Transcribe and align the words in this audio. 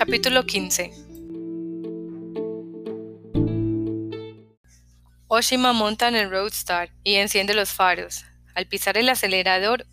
Capítulo 0.00 0.46
15 0.46 0.92
Oshima 5.28 5.74
monta 5.74 6.08
en 6.08 6.16
el 6.16 6.30
Roadstar 6.30 6.88
y 7.04 7.16
enciende 7.16 7.52
los 7.52 7.74
faros. 7.74 8.24
Al 8.54 8.66
pisar 8.66 8.96
el 8.96 9.10
acelerador, 9.10 9.84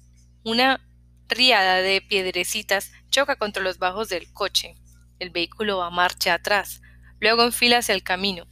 una 0.45 0.79
riada 1.27 1.81
de 1.81 1.99
piedrecitas 1.99 2.93
choca 3.09 3.35
contra 3.35 3.61
los 3.61 3.79
bajos 3.79 4.07
del 4.07 4.31
coche. 4.31 4.75
El 5.19 5.31
vehículo 5.31 5.79
va 5.79 5.89
marcha 5.89 6.35
atrás, 6.35 6.81
luego 7.19 7.43
enfila 7.43 7.79
hacia 7.79 7.93
el 7.93 8.01
camino. 8.01 8.47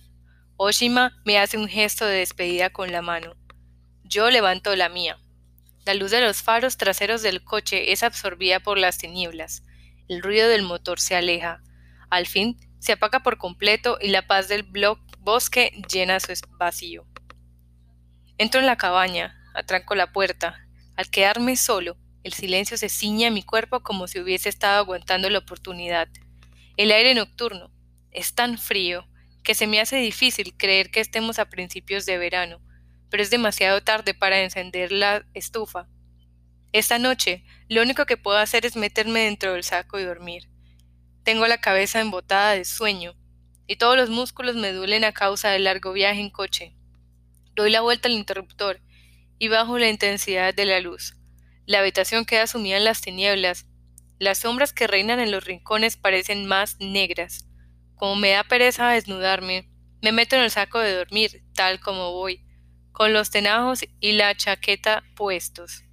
Oshima 0.57 1.21
me 1.23 1.39
hace 1.39 1.57
un 1.57 1.69
gesto 1.69 2.05
de 2.05 2.17
despedida 2.17 2.69
con 2.69 2.91
la 2.91 3.01
mano. 3.01 3.33
Yo 4.03 4.29
levanto 4.29 4.75
la 4.75 4.89
mía. 4.89 5.19
La 5.85 5.93
luz 5.93 6.11
de 6.11 6.19
los 6.19 6.41
faros 6.41 6.75
traseros 6.75 7.21
del 7.21 7.45
coche 7.45 7.93
es 7.93 8.03
absorbida 8.03 8.59
por 8.59 8.77
las 8.77 8.97
tinieblas. 8.97 9.63
El 10.07 10.21
ruido 10.21 10.47
del 10.47 10.63
motor 10.63 10.99
se 10.99 11.15
aleja. 11.15 11.61
Al 12.09 12.27
fin 12.27 12.57
se 12.79 12.93
apaga 12.93 13.21
por 13.21 13.37
completo 13.37 13.97
y 14.01 14.09
la 14.09 14.27
paz 14.27 14.47
del 14.47 14.67
bosque 15.19 15.71
llena 15.91 16.19
su 16.19 16.33
vacío. 16.57 17.05
Entro 18.37 18.59
en 18.59 18.65
la 18.65 18.77
cabaña, 18.77 19.35
atranco 19.53 19.95
la 19.95 20.11
puerta. 20.11 20.67
Al 20.95 21.09
quedarme 21.09 21.55
solo, 21.55 21.97
el 22.23 22.33
silencio 22.33 22.77
se 22.77 22.89
ciña 22.89 23.29
a 23.29 23.31
mi 23.31 23.43
cuerpo 23.43 23.81
como 23.81 24.07
si 24.07 24.19
hubiese 24.19 24.49
estado 24.49 24.77
aguantando 24.77 25.29
la 25.29 25.39
oportunidad. 25.39 26.07
El 26.77 26.91
aire 26.91 27.13
nocturno 27.15 27.71
es 28.11 28.33
tan 28.35 28.57
frío 28.57 29.07
que 29.43 29.55
se 29.55 29.67
me 29.67 29.79
hace 29.79 29.97
difícil 29.97 30.55
creer 30.57 30.91
que 30.91 30.99
estemos 30.99 31.39
a 31.39 31.49
principios 31.49 32.05
de 32.05 32.17
verano 32.17 32.61
pero 33.15 33.23
es 33.23 33.29
demasiado 33.29 33.81
tarde 33.81 34.13
para 34.13 34.41
encender 34.41 34.91
la 34.91 35.25
estufa. 35.33 35.87
Esta 36.75 36.99
noche, 36.99 37.41
lo 37.69 37.81
único 37.81 38.05
que 38.05 38.17
puedo 38.17 38.37
hacer 38.37 38.65
es 38.65 38.75
meterme 38.75 39.21
dentro 39.21 39.53
del 39.53 39.63
saco 39.63 39.97
y 39.97 40.03
dormir. 40.03 40.49
Tengo 41.23 41.47
la 41.47 41.61
cabeza 41.61 42.01
embotada 42.01 42.51
de 42.51 42.65
sueño, 42.65 43.15
y 43.65 43.77
todos 43.77 43.95
los 43.95 44.09
músculos 44.09 44.57
me 44.57 44.73
duelen 44.73 45.05
a 45.05 45.13
causa 45.13 45.51
del 45.51 45.63
largo 45.63 45.93
viaje 45.93 46.19
en 46.19 46.29
coche. 46.29 46.75
Doy 47.53 47.69
la 47.69 47.79
vuelta 47.79 48.09
al 48.09 48.13
interruptor 48.15 48.81
y 49.39 49.47
bajo 49.47 49.79
la 49.79 49.87
intensidad 49.87 50.53
de 50.53 50.65
la 50.65 50.81
luz. 50.81 51.15
La 51.65 51.79
habitación 51.79 52.25
queda 52.25 52.45
sumida 52.45 52.75
en 52.75 52.83
las 52.83 52.99
tinieblas. 52.99 53.67
Las 54.19 54.39
sombras 54.39 54.73
que 54.73 54.87
reinan 54.87 55.21
en 55.21 55.31
los 55.31 55.45
rincones 55.45 55.95
parecen 55.95 56.45
más 56.45 56.75
negras. 56.81 57.47
Como 57.95 58.17
me 58.17 58.31
da 58.31 58.43
pereza 58.43 58.89
desnudarme, 58.89 59.69
me 60.01 60.11
meto 60.11 60.35
en 60.35 60.41
el 60.41 60.51
saco 60.51 60.79
de 60.79 60.91
dormir, 60.91 61.41
tal 61.53 61.79
como 61.79 62.11
voy, 62.11 62.45
con 62.91 63.13
los 63.13 63.29
tenajos 63.29 63.85
y 64.01 64.11
la 64.11 64.35
chaqueta 64.35 65.05
puestos. 65.15 65.84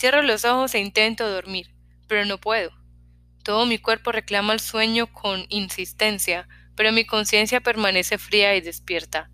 Cierro 0.00 0.22
los 0.22 0.46
ojos 0.46 0.74
e 0.74 0.78
intento 0.78 1.28
dormir, 1.30 1.74
pero 2.08 2.24
no 2.24 2.38
puedo. 2.38 2.70
Todo 3.44 3.66
mi 3.66 3.76
cuerpo 3.76 4.12
reclama 4.12 4.54
el 4.54 4.60
sueño 4.60 5.12
con 5.12 5.44
insistencia, 5.50 6.48
pero 6.74 6.90
mi 6.90 7.04
conciencia 7.04 7.60
permanece 7.60 8.16
fría 8.16 8.56
y 8.56 8.62
despierta. 8.62 9.30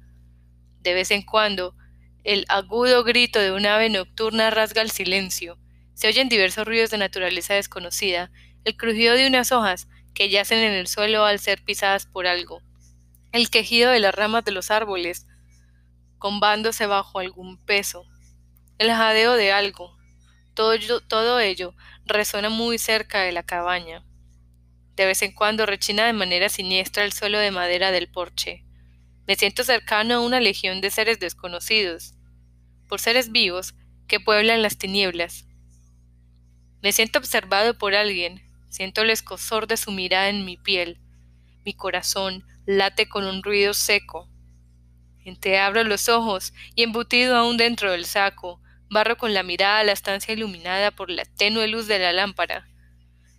De 0.80 0.92
vez 0.92 1.12
en 1.12 1.22
cuando, 1.22 1.76
el 2.24 2.46
agudo 2.48 3.04
grito 3.04 3.38
de 3.38 3.52
un 3.52 3.64
ave 3.64 3.90
nocturna 3.90 4.50
rasga 4.50 4.82
el 4.82 4.90
silencio. 4.90 5.56
Se 5.94 6.08
oyen 6.08 6.28
diversos 6.28 6.66
ruidos 6.66 6.90
de 6.90 6.98
naturaleza 6.98 7.54
desconocida, 7.54 8.32
el 8.64 8.76
crujido 8.76 9.14
de 9.14 9.28
unas 9.28 9.52
hojas 9.52 9.86
que 10.14 10.30
yacen 10.30 10.58
en 10.58 10.72
el 10.72 10.88
suelo 10.88 11.24
al 11.24 11.38
ser 11.38 11.62
pisadas 11.62 12.06
por 12.06 12.26
algo, 12.26 12.60
el 13.30 13.50
quejido 13.50 13.92
de 13.92 14.00
las 14.00 14.16
ramas 14.16 14.44
de 14.44 14.50
los 14.50 14.72
árboles, 14.72 15.28
combándose 16.18 16.86
bajo 16.86 17.20
algún 17.20 17.56
peso, 17.56 18.04
el 18.78 18.90
jadeo 18.90 19.34
de 19.34 19.52
algo. 19.52 19.95
Todo 20.56 21.38
ello, 21.38 21.74
resuena 22.06 22.48
muy 22.48 22.78
cerca 22.78 23.20
de 23.20 23.30
la 23.30 23.44
cabaña. 23.44 24.04
De 24.96 25.06
vez 25.06 25.22
en 25.22 25.32
cuando 25.32 25.66
rechina 25.66 26.06
de 26.06 26.14
manera 26.14 26.48
siniestra 26.48 27.04
el 27.04 27.12
suelo 27.12 27.38
de 27.38 27.52
madera 27.52 27.92
del 27.92 28.08
porche. 28.08 28.64
Me 29.28 29.36
siento 29.36 29.62
cercano 29.62 30.14
a 30.14 30.20
una 30.20 30.40
legión 30.40 30.80
de 30.80 30.90
seres 30.90 31.20
desconocidos, 31.20 32.14
por 32.88 33.00
seres 33.00 33.30
vivos 33.30 33.74
que 34.08 34.18
pueblan 34.18 34.62
las 34.62 34.78
tinieblas. 34.78 35.46
Me 36.82 36.90
siento 36.92 37.18
observado 37.18 37.76
por 37.76 37.94
alguien, 37.94 38.42
siento 38.70 39.02
el 39.02 39.10
escosor 39.10 39.66
de 39.66 39.76
su 39.76 39.92
mirada 39.92 40.30
en 40.30 40.44
mi 40.44 40.56
piel. 40.56 40.98
Mi 41.64 41.74
corazón 41.74 42.44
late 42.64 43.08
con 43.08 43.26
un 43.26 43.42
ruido 43.42 43.74
seco, 43.74 44.28
abro 45.60 45.84
los 45.84 46.08
ojos 46.08 46.52
y 46.74 46.82
embutido 46.82 47.36
aún 47.36 47.56
dentro 47.56 47.92
del 47.92 48.04
saco, 48.04 48.60
barro 48.88 49.16
con 49.16 49.34
la 49.34 49.42
mirada 49.42 49.84
la 49.84 49.92
estancia 49.92 50.34
iluminada 50.34 50.90
por 50.90 51.10
la 51.10 51.24
tenue 51.24 51.68
luz 51.68 51.86
de 51.86 51.98
la 51.98 52.12
lámpara. 52.12 52.68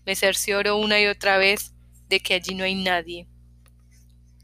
Me 0.06 0.16
cercioro 0.16 0.78
una 0.78 1.00
y 1.00 1.08
otra 1.08 1.38
vez 1.38 1.74
de 2.08 2.19
que 2.19 2.35
allí 2.35 2.56
no 2.56 2.63
hay 2.63 2.75
nadie. 2.75 3.28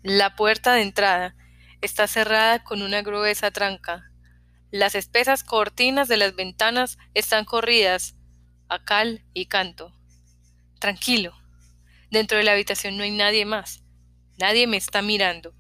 La 0.02 0.36
puerta 0.36 0.74
de 0.74 0.81
entrada 0.81 1.36
está 1.81 2.08
cerrada 2.08 2.64
con 2.64 2.81
una 2.81 3.02
gruesa 3.02 3.52
tranca. 3.52 4.12
Las 4.72 4.96
espesas 4.96 5.44
cortinas 5.44 6.08
de 6.08 6.18
las 6.18 6.36
ventanas 6.36 6.97
están 7.14 7.46
corridas 7.46 8.16
a 8.70 8.84
cal 8.84 9.24
y 9.34 9.46
canto. 9.46 9.96
Tranquilo. 10.80 11.34
Dentro 12.09 12.38
de 12.38 12.44
la 12.44 12.53
habitación 12.53 12.97
no 12.97 13.03
hay 13.03 13.12
nadie 13.12 13.46
más. 13.46 13.84
Nadie 14.38 14.68
me 14.68 14.78
está 14.78 15.02
mirando. 15.02 15.53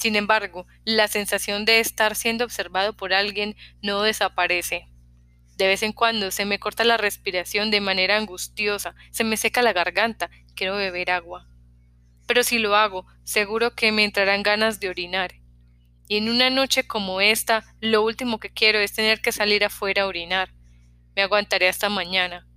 Sin 0.00 0.16
embargo, 0.16 0.66
la 0.86 1.08
sensación 1.08 1.66
de 1.66 1.78
estar 1.78 2.16
siendo 2.16 2.46
observado 2.46 2.96
por 2.96 3.12
alguien 3.12 3.54
no 3.82 4.00
desaparece. 4.00 4.88
De 5.58 5.66
vez 5.66 5.82
en 5.82 5.92
cuando 5.92 6.30
se 6.30 6.46
me 6.46 6.58
corta 6.58 6.84
la 6.84 6.96
respiración 6.96 7.70
de 7.70 7.82
manera 7.82 8.16
angustiosa, 8.16 8.94
se 9.10 9.24
me 9.24 9.36
seca 9.36 9.60
la 9.60 9.74
garganta, 9.74 10.30
quiero 10.54 10.76
beber 10.76 11.10
agua. 11.10 11.50
Pero 12.26 12.42
si 12.44 12.58
lo 12.58 12.76
hago, 12.76 13.04
seguro 13.24 13.74
que 13.74 13.92
me 13.92 14.04
entrarán 14.04 14.42
ganas 14.42 14.80
de 14.80 14.88
orinar. 14.88 15.34
Y 16.08 16.16
en 16.16 16.30
una 16.30 16.48
noche 16.48 16.86
como 16.86 17.20
esta, 17.20 17.62
lo 17.82 18.02
último 18.02 18.40
que 18.40 18.48
quiero 18.48 18.78
es 18.78 18.94
tener 18.94 19.20
que 19.20 19.32
salir 19.32 19.66
afuera 19.66 20.04
a 20.04 20.06
orinar. 20.06 20.54
Me 21.14 21.20
aguantaré 21.20 21.68
hasta 21.68 21.90
mañana. 21.90 22.48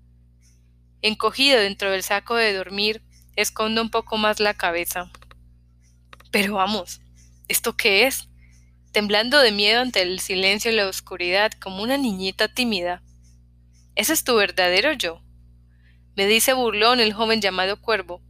Encogido 1.02 1.60
dentro 1.60 1.92
del 1.92 2.04
saco 2.04 2.36
de 2.36 2.54
dormir, 2.54 3.04
escondo 3.36 3.82
un 3.82 3.90
poco 3.90 4.16
más 4.16 4.40
la 4.40 4.54
cabeza. 4.54 5.12
Pero 6.32 6.54
vamos, 6.54 7.03
¿Esto 7.48 7.76
qué 7.76 8.08
es? 8.08 8.30
Temblando 8.92 9.40
de 9.40 9.52
miedo 9.52 9.82
ante 9.82 10.02
el 10.02 10.20
silencio 10.20 10.72
y 10.72 10.76
la 10.76 10.88
oscuridad 10.88 11.52
como 11.62 11.84
una 11.84 11.98
niñita 11.98 12.48
tímida. 12.48 13.04
¿Ese 13.96 14.14
es 14.14 14.24
tu 14.24 14.36
verdadero 14.36 14.94
yo? 14.94 15.22
Me 16.16 16.26
dice 16.26 16.54
burlón 16.54 17.00
el 17.00 17.14
joven 17.14 17.42
llamado 17.42 17.82
Cuervo. 17.82 18.22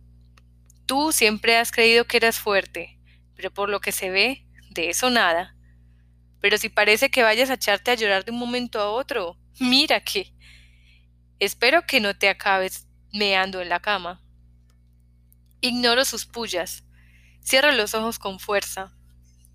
Tú 0.85 1.11
siempre 1.11 1.57
has 1.57 1.71
creído 1.71 2.05
que 2.05 2.17
eras 2.17 2.39
fuerte, 2.39 2.99
pero 3.35 3.53
por 3.53 3.69
lo 3.69 3.81
que 3.81 3.91
se 3.91 4.09
ve, 4.09 4.47
de 4.71 4.89
eso 4.89 5.09
nada. 5.09 5.55
Pero 6.41 6.57
si 6.57 6.69
parece 6.69 7.09
que 7.09 7.23
vayas 7.23 7.49
a 7.49 7.53
echarte 7.53 7.91
a 7.91 7.95
llorar 7.95 8.25
de 8.25 8.31
un 8.31 8.39
momento 8.39 8.79
a 8.79 8.89
otro, 8.89 9.37
mira 9.59 10.01
que. 10.03 10.33
Espero 11.39 11.83
que 11.85 11.99
no 11.99 12.17
te 12.17 12.29
acabes 12.29 12.87
meando 13.11 13.61
en 13.61 13.69
la 13.69 13.79
cama. 13.79 14.21
Ignoro 15.61 16.03
sus 16.03 16.25
pullas. 16.25 16.83
Cierra 17.41 17.71
los 17.71 17.93
ojos 17.93 18.19
con 18.19 18.39
fuerza. 18.39 18.93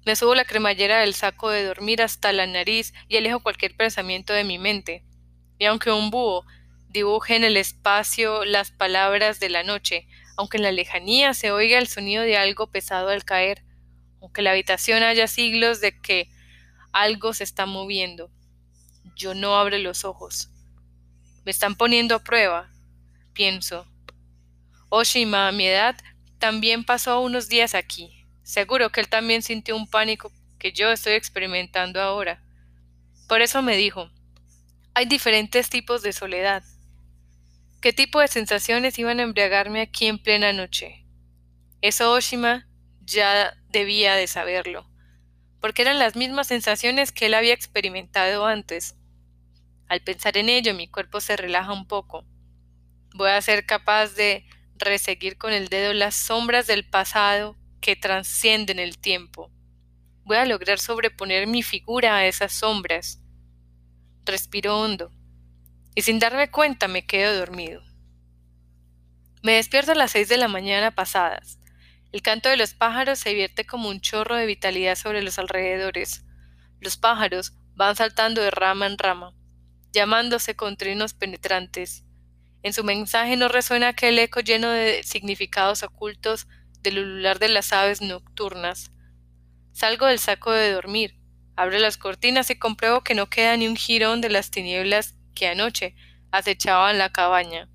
Me 0.09 0.17
subo 0.17 0.35
la 0.35 0.47
cremallera 0.47 1.01
del 1.01 1.13
saco 1.13 1.51
de 1.51 1.67
dormir 1.67 2.01
hasta 2.01 2.33
la 2.33 2.47
nariz 2.47 2.95
y 3.09 3.19
alejo 3.19 3.41
cualquier 3.41 3.77
pensamiento 3.77 4.33
de 4.33 4.43
mi 4.43 4.57
mente. 4.57 5.05
Y 5.59 5.67
aunque 5.67 5.91
un 5.91 6.09
búho 6.09 6.47
dibuje 6.89 7.37
en 7.37 7.45
el 7.45 7.59
espacio 7.59 8.47
las 8.47 8.71
palabras 8.71 9.39
de 9.39 9.51
la 9.51 9.65
noche, 9.65 10.09
aunque 10.39 10.57
en 10.57 10.63
la 10.63 10.73
lejanía 10.73 11.35
se 11.35 11.51
oiga 11.51 11.77
el 11.77 11.89
sonido 11.89 12.23
de 12.23 12.39
algo 12.39 12.71
pesado 12.71 13.11
al 13.11 13.27
caer, 13.27 13.63
aunque 14.23 14.41
la 14.41 14.53
habitación 14.53 15.03
haya 15.03 15.29
siglos 15.29 15.83
de 15.83 16.01
que 16.01 16.31
algo 16.91 17.35
se 17.35 17.45
está 17.45 17.67
moviendo, 17.67 18.31
yo 19.15 19.35
no 19.35 19.59
abro 19.59 19.77
los 19.77 20.07
ojos. 20.07 20.49
Me 21.45 21.51
están 21.51 21.77
poniendo 21.77 22.15
a 22.15 22.25
prueba, 22.25 22.71
pienso. 23.35 23.87
Oshima, 24.89 25.49
a 25.49 25.53
mi 25.53 25.67
edad, 25.67 25.99
también 26.39 26.83
pasó 26.85 27.21
unos 27.21 27.51
días 27.51 27.75
aquí. 27.75 28.18
Seguro 28.49 28.89
que 28.89 29.01
él 29.03 29.11
también 29.11 29.43
sintió 29.43 29.77
un 29.77 29.87
pánico 29.87 30.33
que 30.59 30.73
yo 30.73 30.91
estoy 30.91 31.13
experimentando 31.13 32.01
ahora. 32.01 32.43
Por 33.29 33.43
eso 33.43 33.61
me 33.61 33.77
dijo, 33.77 34.11
hay 34.95 35.05
diferentes 35.05 35.69
tipos 35.69 36.01
de 36.01 36.15
soledad. 36.15 36.63
¿Qué 37.83 37.93
tipo 37.93 38.21
de 38.21 38.29
sensaciones 38.29 38.99
iban 38.99 39.21
a 39.21 39.25
embriagarme 39.25 39.83
aquí 39.83 40.07
en 40.07 40.19
plena 40.19 40.55
noche? 40.55 41.05
Eso 41.83 42.11
Oshima 42.11 42.67
ya 43.03 43.55
debía 43.69 44.15
de 44.15 44.27
saberlo, 44.27 44.89
porque 45.61 45.83
eran 45.83 45.99
las 45.99 46.17
mismas 46.17 46.47
sensaciones 46.47 47.13
que 47.13 47.27
él 47.27 47.35
había 47.35 47.53
experimentado 47.53 48.47
antes. 48.47 48.95
Al 49.89 50.01
pensar 50.01 50.39
en 50.39 50.49
ello 50.49 50.73
mi 50.73 50.89
cuerpo 50.89 51.21
se 51.21 51.37
relaja 51.37 51.75
un 51.75 51.87
poco. 51.87 52.25
Voy 53.13 53.29
a 53.29 53.43
ser 53.43 53.67
capaz 53.67 54.15
de 54.15 54.47
reseguir 54.77 55.37
con 55.37 55.53
el 55.53 55.69
dedo 55.69 55.93
las 55.93 56.15
sombras 56.15 56.67
del 56.67 56.89
pasado 56.89 57.59
que 57.81 57.97
trascienden 57.97 58.79
el 58.79 58.99
tiempo. 58.99 59.51
Voy 60.25 60.37
a 60.37 60.47
lograr 60.47 60.79
sobreponer 60.79 61.47
mi 61.47 61.63
figura 61.63 62.17
a 62.17 62.27
esas 62.27 62.53
sombras. 62.53 63.21
Respiro 64.25 64.79
hondo 64.79 65.11
y 65.95 66.03
sin 66.03 66.19
darme 66.19 66.51
cuenta 66.51 66.87
me 66.87 67.07
quedo 67.07 67.37
dormido. 67.37 67.83
Me 69.43 69.55
despierto 69.55 69.93
a 69.93 69.95
las 69.95 70.13
seis 70.13 70.29
de 70.29 70.37
la 70.37 70.49
mañana 70.49 70.91
pasadas. 70.91 71.59
El 72.13 72.23
canto 72.23 72.49
de 72.49 72.57
los 72.57 72.75
pájaros 72.75 73.19
se 73.19 73.35
vierte 73.35 73.67
como 73.67 73.89
un 73.89 74.01
chorro 74.01 74.37
de 74.37 74.47
vitalidad 74.47 74.97
sobre 74.97 75.23
los 75.23 75.39
alrededores. 75.39 76.25
Los 76.81 76.97
pájaros 76.97 77.55
van 77.75 77.97
saltando 77.97 78.41
de 78.41 78.51
rama 78.51 78.87
en 78.87 78.99
rama, 78.99 79.35
llamándose 79.93 80.57
con 80.57 80.77
trinos 80.77 81.15
penetrantes. 81.15 82.05
En 82.63 82.73
su 82.73 82.85
mensaje 82.85 83.37
no 83.37 83.49
resuena 83.49 83.89
aquel 83.89 84.19
eco 84.19 84.41
lleno 84.41 84.71
de 84.71 85.03
significados 85.05 85.83
ocultos 85.83 86.47
del 86.83 86.99
ulular 86.99 87.39
de 87.39 87.49
las 87.49 87.73
aves 87.73 88.01
nocturnas. 88.01 88.91
Salgo 89.73 90.07
del 90.07 90.19
saco 90.19 90.53
de 90.53 90.73
dormir, 90.73 91.19
abro 91.57 91.79
las 91.79 91.97
cortinas 91.97 92.51
y 92.51 92.59
compruebo 92.59 93.03
que 93.03 93.15
no 93.15 93.29
queda 93.29 93.57
ni 93.57 93.69
un 93.69 93.77
jirón 93.77 94.21
de 94.21 94.31
las 94.31 94.51
tinieblas 94.51 95.17
que 95.35 95.49
anoche 95.49 95.95
acechaban 96.31 96.99
la 96.99 97.11
cabaña. 97.11 97.69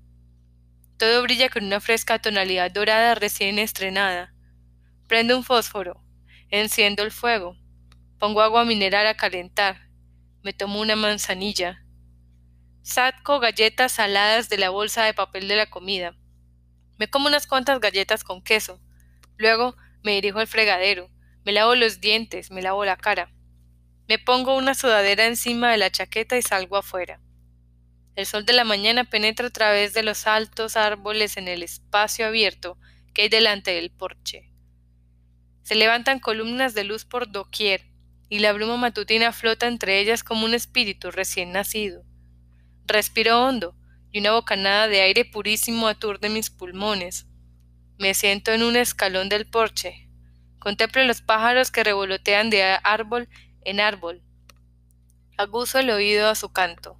Todo 0.98 1.22
brilla 1.22 1.48
con 1.48 1.64
una 1.64 1.80
fresca 1.80 2.20
tonalidad 2.20 2.70
dorada 2.70 3.14
recién 3.14 3.58
estrenada. 3.58 4.32
Prendo 5.08 5.36
un 5.36 5.44
fósforo, 5.44 6.02
enciendo 6.50 7.02
el 7.02 7.10
fuego, 7.10 7.56
pongo 8.18 8.40
agua 8.42 8.64
mineral 8.64 9.06
a 9.06 9.16
calentar, 9.16 9.88
me 10.42 10.52
tomo 10.52 10.80
una 10.80 10.96
manzanilla, 10.96 11.84
saco 12.82 13.40
galletas 13.40 13.92
saladas 13.92 14.48
de 14.48 14.58
la 14.58 14.70
bolsa 14.70 15.04
de 15.04 15.14
papel 15.14 15.48
de 15.48 15.56
la 15.56 15.66
comida, 15.66 16.16
me 16.98 17.08
como 17.08 17.26
unas 17.26 17.46
cuantas 17.46 17.80
galletas 17.80 18.22
con 18.22 18.42
queso, 18.42 18.80
luego 19.36 19.76
me 20.02 20.12
dirijo 20.12 20.38
al 20.38 20.46
fregadero, 20.46 21.10
me 21.44 21.52
lavo 21.52 21.74
los 21.74 22.00
dientes, 22.00 22.50
me 22.50 22.62
lavo 22.62 22.84
la 22.84 22.96
cara, 22.96 23.30
me 24.08 24.18
pongo 24.18 24.56
una 24.56 24.74
sudadera 24.74 25.26
encima 25.26 25.70
de 25.70 25.78
la 25.78 25.90
chaqueta 25.90 26.36
y 26.36 26.42
salgo 26.42 26.76
afuera. 26.76 27.20
El 28.16 28.26
sol 28.26 28.44
de 28.44 28.52
la 28.52 28.64
mañana 28.64 29.04
penetra 29.04 29.48
a 29.48 29.50
través 29.50 29.94
de 29.94 30.02
los 30.02 30.26
altos 30.26 30.76
árboles 30.76 31.36
en 31.36 31.48
el 31.48 31.62
espacio 31.62 32.26
abierto 32.26 32.78
que 33.12 33.22
hay 33.22 33.28
delante 33.28 33.72
del 33.72 33.90
porche. 33.90 34.50
Se 35.62 35.74
levantan 35.74 36.20
columnas 36.20 36.74
de 36.74 36.84
luz 36.84 37.04
por 37.06 37.32
doquier, 37.32 37.86
y 38.28 38.40
la 38.40 38.52
bruma 38.52 38.76
matutina 38.76 39.32
flota 39.32 39.66
entre 39.66 40.00
ellas 40.00 40.22
como 40.22 40.44
un 40.44 40.54
espíritu 40.54 41.10
recién 41.10 41.52
nacido. 41.52 42.04
Respiro 42.86 43.42
hondo, 43.42 43.74
y 44.12 44.20
una 44.20 44.32
bocanada 44.32 44.88
de 44.88 45.00
aire 45.00 45.24
purísimo 45.24 45.88
aturde 45.88 46.28
mis 46.28 46.50
pulmones. 46.50 47.26
Me 47.98 48.14
siento 48.14 48.52
en 48.52 48.62
un 48.62 48.76
escalón 48.76 49.28
del 49.28 49.46
porche. 49.46 50.08
Contemplo 50.58 51.04
los 51.04 51.22
pájaros 51.22 51.70
que 51.70 51.84
revolotean 51.84 52.50
de 52.50 52.62
árbol 52.82 53.28
en 53.64 53.80
árbol. 53.80 54.22
Aguzo 55.36 55.78
el 55.78 55.90
oído 55.90 56.28
a 56.28 56.34
su 56.34 56.52
canto. 56.52 56.98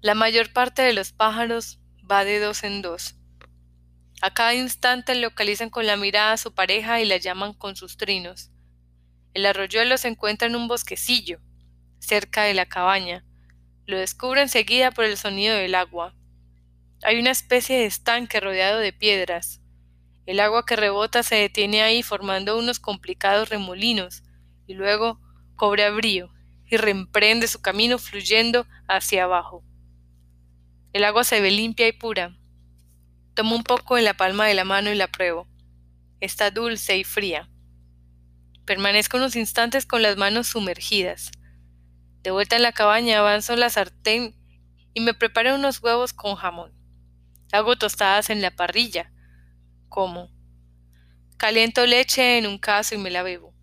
La 0.00 0.14
mayor 0.14 0.52
parte 0.52 0.82
de 0.82 0.92
los 0.92 1.12
pájaros 1.12 1.80
va 2.10 2.24
de 2.24 2.38
dos 2.40 2.64
en 2.64 2.82
dos. 2.82 3.16
A 4.20 4.32
cada 4.34 4.54
instante 4.54 5.14
localizan 5.14 5.70
con 5.70 5.86
la 5.86 5.96
mirada 5.96 6.32
a 6.32 6.36
su 6.36 6.54
pareja 6.54 7.00
y 7.00 7.06
la 7.06 7.16
llaman 7.16 7.54
con 7.54 7.74
sus 7.74 7.96
trinos. 7.96 8.50
El 9.34 9.46
arroyuelo 9.46 9.96
se 9.96 10.08
encuentra 10.08 10.46
en 10.46 10.56
un 10.56 10.68
bosquecillo, 10.68 11.40
cerca 11.98 12.42
de 12.42 12.54
la 12.54 12.66
cabaña. 12.66 13.24
Lo 13.86 13.98
descubre 13.98 14.42
enseguida 14.42 14.90
por 14.90 15.04
el 15.04 15.16
sonido 15.16 15.56
del 15.56 15.74
agua. 15.74 16.14
Hay 17.02 17.18
una 17.18 17.30
especie 17.30 17.78
de 17.78 17.86
estanque 17.86 18.38
rodeado 18.40 18.78
de 18.78 18.92
piedras. 18.92 19.61
El 20.24 20.40
agua 20.40 20.64
que 20.64 20.76
rebota 20.76 21.22
se 21.22 21.34
detiene 21.34 21.82
ahí 21.82 22.02
formando 22.02 22.58
unos 22.58 22.78
complicados 22.78 23.48
remolinos 23.48 24.22
y 24.66 24.74
luego 24.74 25.20
cobra 25.56 25.90
brío 25.90 26.32
y 26.66 26.76
reemprende 26.76 27.48
su 27.48 27.60
camino 27.60 27.98
fluyendo 27.98 28.66
hacia 28.88 29.24
abajo. 29.24 29.64
El 30.92 31.04
agua 31.04 31.24
se 31.24 31.40
ve 31.40 31.50
limpia 31.50 31.88
y 31.88 31.92
pura. 31.92 32.36
Tomo 33.34 33.56
un 33.56 33.64
poco 33.64 33.98
en 33.98 34.04
la 34.04 34.14
palma 34.14 34.46
de 34.46 34.54
la 34.54 34.64
mano 34.64 34.90
y 34.90 34.94
la 34.94 35.08
pruebo. 35.08 35.48
Está 36.20 36.50
dulce 36.50 36.96
y 36.96 37.04
fría. 37.04 37.50
Permanezco 38.64 39.16
unos 39.18 39.36
instantes 39.36 39.86
con 39.86 40.02
las 40.02 40.16
manos 40.16 40.46
sumergidas. 40.46 41.32
De 42.22 42.30
vuelta 42.30 42.56
en 42.56 42.62
la 42.62 42.72
cabaña 42.72 43.18
avanzo 43.18 43.56
la 43.56 43.70
sartén 43.70 44.36
y 44.94 45.00
me 45.00 45.14
preparo 45.14 45.54
unos 45.54 45.82
huevos 45.82 46.12
con 46.12 46.36
jamón. 46.36 46.72
Hago 47.52 47.76
tostadas 47.76 48.30
en 48.30 48.40
la 48.40 48.50
parrilla. 48.50 49.11
Caliento 51.36 51.86
leche 51.86 52.38
en 52.38 52.46
un 52.46 52.58
caso 52.58 52.94
y 52.94 52.98
me 52.98 53.10
la 53.10 53.22
bebo. 53.22 53.54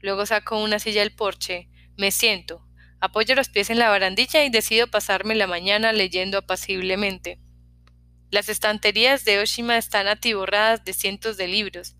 Luego 0.00 0.26
saco 0.26 0.62
una 0.62 0.78
silla 0.78 1.00
del 1.00 1.14
porche, 1.14 1.68
me 1.96 2.10
siento, 2.10 2.66
Apoyo 2.98 3.34
los 3.34 3.48
pies 3.48 3.68
en 3.70 3.78
la 3.78 3.90
barandilla 3.90 4.44
y 4.44 4.50
decido 4.50 4.86
pasarme 4.86 5.34
la 5.34 5.46
mañana 5.46 5.92
leyendo 5.92 6.38
apaciblemente. 6.38 7.38
Las 8.30 8.48
estanterías 8.48 9.24
de 9.24 9.38
Oshima 9.38 9.76
están 9.76 10.08
atiborradas 10.08 10.84
de 10.84 10.94
cientos 10.94 11.36
de 11.36 11.46
libros. 11.46 11.94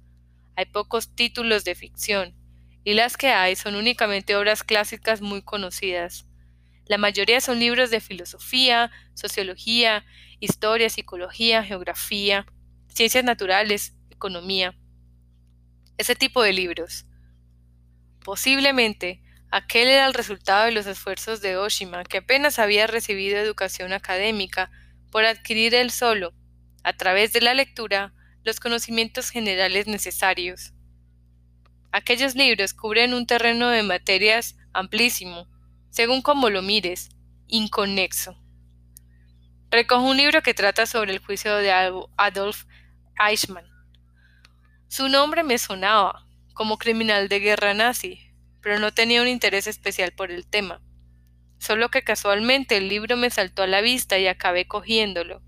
Hay 0.56 0.64
pocos 0.66 1.14
títulos 1.14 1.64
de 1.64 1.74
ficción, 1.74 2.34
y 2.82 2.94
las 2.94 3.16
que 3.16 3.28
hay 3.28 3.56
son 3.56 3.74
únicamente 3.74 4.36
obras 4.36 4.64
clásicas 4.64 5.20
muy 5.20 5.42
conocidas. 5.42 6.26
La 6.86 6.98
mayoría 6.98 7.40
son 7.40 7.60
libros 7.60 7.90
de 7.90 8.00
filosofía, 8.00 8.90
sociología, 9.14 10.04
historia, 10.40 10.88
psicología, 10.88 11.62
geografía, 11.62 12.46
ciencias 12.96 13.24
naturales, 13.24 13.94
economía. 14.08 14.74
Ese 15.98 16.16
tipo 16.16 16.42
de 16.42 16.54
libros. 16.54 17.04
Posiblemente 18.24 19.22
Aquel 19.50 19.88
era 19.88 20.06
el 20.06 20.14
resultado 20.14 20.64
de 20.64 20.72
los 20.72 20.86
esfuerzos 20.86 21.42
de 21.42 21.58
Oshima, 21.58 22.04
que 22.04 22.18
apenas 22.18 22.58
había 22.58 22.86
recibido 22.86 23.38
educación 23.38 23.92
académica, 23.92 24.70
por 25.10 25.26
adquirir 25.26 25.74
él 25.74 25.90
solo, 25.90 26.32
a 26.82 26.94
través 26.94 27.32
de 27.34 27.42
la 27.42 27.52
lectura, 27.52 28.14
los 28.44 28.60
conocimientos 28.60 29.28
generales 29.30 29.86
necesarios. 29.86 30.72
Aquellos 31.92 32.34
libros 32.34 32.72
cubren 32.72 33.12
un 33.12 33.26
terreno 33.26 33.68
de 33.68 33.82
materias 33.82 34.56
amplísimo, 34.72 35.46
según 35.90 36.22
como 36.22 36.48
lo 36.48 36.62
mires, 36.62 37.10
inconexo. 37.46 38.36
Recojo 39.70 40.02
un 40.02 40.16
libro 40.16 40.42
que 40.42 40.54
trata 40.54 40.86
sobre 40.86 41.12
el 41.12 41.18
juicio 41.18 41.54
de 41.56 41.70
Adolf 42.16 42.64
Eichmann. 43.18 43.66
Su 44.88 45.08
nombre 45.08 45.42
me 45.42 45.58
sonaba, 45.58 46.26
como 46.54 46.78
criminal 46.78 47.28
de 47.28 47.40
guerra 47.40 47.74
nazi, 47.74 48.20
pero 48.60 48.78
no 48.78 48.92
tenía 48.92 49.22
un 49.22 49.28
interés 49.28 49.66
especial 49.66 50.12
por 50.12 50.30
el 50.30 50.46
tema. 50.46 50.82
Solo 51.58 51.90
que 51.90 52.02
casualmente 52.02 52.76
el 52.76 52.88
libro 52.88 53.16
me 53.16 53.30
saltó 53.30 53.62
a 53.62 53.66
la 53.66 53.80
vista 53.80 54.18
y 54.18 54.26
acabé 54.26 54.66
cogiéndolo. 54.66 55.42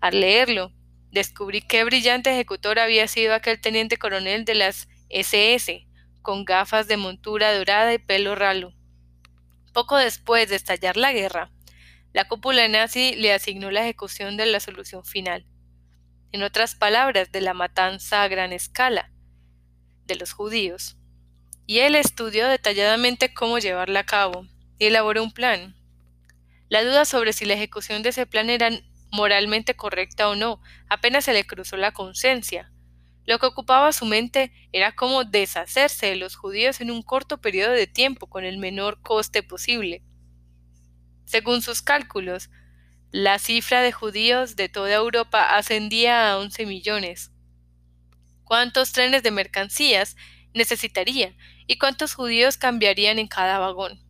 Al 0.00 0.20
leerlo, 0.20 0.72
descubrí 1.10 1.60
qué 1.62 1.84
brillante 1.84 2.30
ejecutor 2.30 2.78
había 2.78 3.06
sido 3.06 3.34
aquel 3.34 3.60
teniente 3.60 3.98
coronel 3.98 4.44
de 4.44 4.54
las 4.54 4.88
SS, 5.10 5.86
con 6.22 6.44
gafas 6.44 6.88
de 6.88 6.96
montura 6.96 7.56
dorada 7.56 7.92
y 7.92 7.98
pelo 7.98 8.34
ralo. 8.34 8.72
Poco 9.72 9.96
después 9.96 10.48
de 10.48 10.56
estallar 10.56 10.96
la 10.96 11.12
guerra, 11.12 11.50
la 12.12 12.26
cúpula 12.28 12.66
nazi 12.68 13.14
le 13.16 13.32
asignó 13.32 13.70
la 13.70 13.82
ejecución 13.82 14.36
de 14.36 14.46
la 14.46 14.60
solución 14.60 15.04
final. 15.04 15.46
En 16.32 16.42
otras 16.42 16.74
palabras, 16.74 17.30
de 17.30 17.42
la 17.42 17.52
matanza 17.52 18.22
a 18.22 18.28
gran 18.28 18.52
escala 18.52 19.10
de 20.06 20.16
los 20.16 20.32
judíos 20.32 20.96
y 21.66 21.80
él 21.80 21.94
estudió 21.94 22.48
detalladamente 22.48 23.32
cómo 23.32 23.58
llevarla 23.58 24.00
a 24.00 24.06
cabo 24.06 24.46
y 24.78 24.86
elaboró 24.86 25.22
un 25.22 25.32
plan. 25.32 25.76
La 26.68 26.82
duda 26.82 27.04
sobre 27.04 27.32
si 27.32 27.44
la 27.44 27.54
ejecución 27.54 28.02
de 28.02 28.08
ese 28.08 28.26
plan 28.26 28.50
era 28.50 28.70
moralmente 29.10 29.74
correcta 29.74 30.28
o 30.28 30.34
no 30.34 30.60
apenas 30.88 31.26
se 31.26 31.34
le 31.34 31.46
cruzó 31.46 31.76
la 31.76 31.92
conciencia. 31.92 32.72
Lo 33.24 33.38
que 33.38 33.46
ocupaba 33.46 33.92
su 33.92 34.06
mente 34.06 34.52
era 34.72 34.92
cómo 34.92 35.24
deshacerse 35.24 36.06
de 36.06 36.16
los 36.16 36.34
judíos 36.34 36.80
en 36.80 36.90
un 36.90 37.02
corto 37.02 37.40
periodo 37.40 37.72
de 37.72 37.86
tiempo 37.86 38.26
con 38.26 38.44
el 38.44 38.56
menor 38.56 39.00
coste 39.02 39.42
posible. 39.42 40.02
Según 41.24 41.62
sus 41.62 41.82
cálculos, 41.82 42.50
la 43.12 43.38
cifra 43.38 43.82
de 43.82 43.92
judíos 43.92 44.56
de 44.56 44.68
toda 44.68 44.94
Europa 44.94 45.56
ascendía 45.56 46.32
a 46.32 46.38
11 46.38 46.66
millones. 46.66 47.30
¿Cuántos 48.44 48.92
trenes 48.92 49.22
de 49.22 49.30
mercancías 49.30 50.16
necesitaría 50.54 51.34
y 51.66 51.78
cuántos 51.78 52.14
judíos 52.14 52.56
cambiarían 52.56 53.18
en 53.18 53.28
cada 53.28 53.58
vagón. 53.58 54.00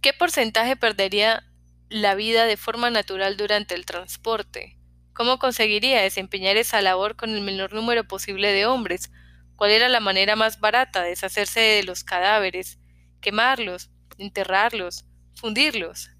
¿Qué 0.00 0.12
porcentaje 0.12 0.76
perdería 0.76 1.44
la 1.88 2.14
vida 2.14 2.46
de 2.46 2.56
forma 2.56 2.90
natural 2.90 3.36
durante 3.36 3.74
el 3.74 3.86
transporte? 3.86 4.78
¿Cómo 5.12 5.38
conseguiría 5.38 6.02
desempeñar 6.02 6.56
esa 6.56 6.80
labor 6.80 7.16
con 7.16 7.30
el 7.30 7.42
menor 7.42 7.72
número 7.72 8.04
posible 8.08 8.50
de 8.52 8.66
hombres? 8.66 9.10
¿Cuál 9.56 9.70
era 9.70 9.88
la 9.88 10.00
manera 10.00 10.34
más 10.36 10.58
barata 10.58 11.02
de 11.02 11.10
deshacerse 11.10 11.60
de 11.60 11.82
los 11.84 12.02
cadáveres? 12.02 12.78
Quemarlos, 13.20 13.90
enterrarlos, 14.18 15.04
fundirlos. 15.34 16.10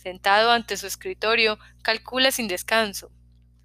Sentado 0.00 0.50
ante 0.50 0.78
su 0.78 0.86
escritorio, 0.86 1.58
calcula 1.82 2.30
sin 2.30 2.48
descanso. 2.48 3.12